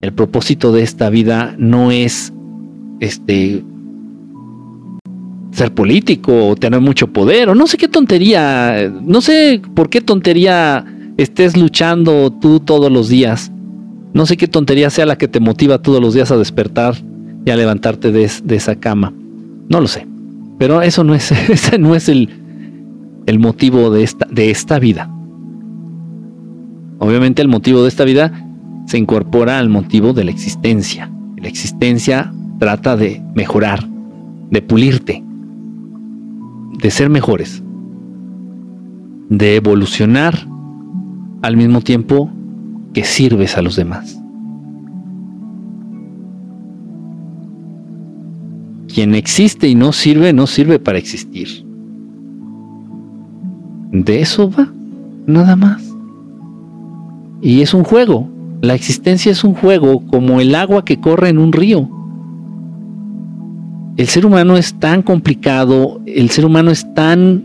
[0.00, 2.32] El propósito de esta vida no es
[2.98, 3.62] este
[5.52, 10.00] ser político o tener mucho poder o no sé qué tontería, no sé por qué
[10.00, 13.52] tontería estés luchando tú todos los días.
[14.14, 16.96] No sé qué tontería sea la que te motiva todos los días a despertar
[17.44, 19.12] y a levantarte de, esa cama.
[19.68, 20.06] No lo sé.
[20.58, 22.28] Pero eso no es, ese no es el,
[23.26, 25.10] el motivo de esta, de esta vida.
[26.98, 28.32] Obviamente el motivo de esta vida
[28.86, 31.10] se incorpora al motivo de la existencia.
[31.36, 33.88] La existencia trata de mejorar,
[34.50, 35.24] de pulirte,
[36.80, 37.62] de ser mejores,
[39.30, 40.46] de evolucionar
[41.42, 42.30] al mismo tiempo
[42.94, 44.18] que sirves a los demás.
[48.92, 51.48] Quien existe y no sirve, no sirve para existir.
[53.90, 54.72] De eso va,
[55.26, 55.82] nada más.
[57.40, 58.28] Y es un juego.
[58.60, 61.88] La existencia es un juego como el agua que corre en un río.
[63.96, 67.44] el ser humano es tan complicado, el ser humano es tan,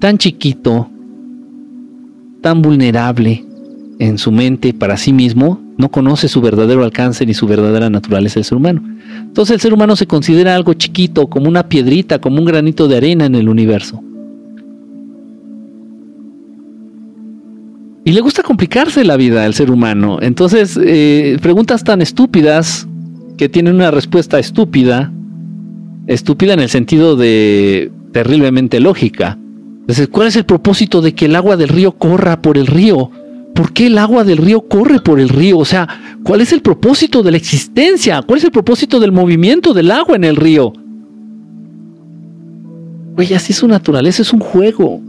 [0.00, 0.90] tan chiquito,
[2.46, 3.44] tan vulnerable
[3.98, 8.36] en su mente para sí mismo, no conoce su verdadero alcance ni su verdadera naturaleza
[8.36, 8.84] del ser humano.
[9.20, 12.98] Entonces el ser humano se considera algo chiquito, como una piedrita, como un granito de
[12.98, 14.00] arena en el universo.
[18.04, 20.18] Y le gusta complicarse la vida al ser humano.
[20.22, 22.86] Entonces, eh, preguntas tan estúpidas
[23.36, 25.12] que tienen una respuesta estúpida,
[26.06, 29.36] estúpida en el sentido de terriblemente lógica.
[29.86, 33.08] Entonces, ¿cuál es el propósito de que el agua del río corra por el río?
[33.54, 35.58] ¿Por qué el agua del río corre por el río?
[35.58, 35.88] O sea,
[36.24, 38.20] ¿cuál es el propósito de la existencia?
[38.22, 40.72] ¿Cuál es el propósito del movimiento del agua en el río?
[43.14, 45.00] Güey, así es su naturaleza, es un juego.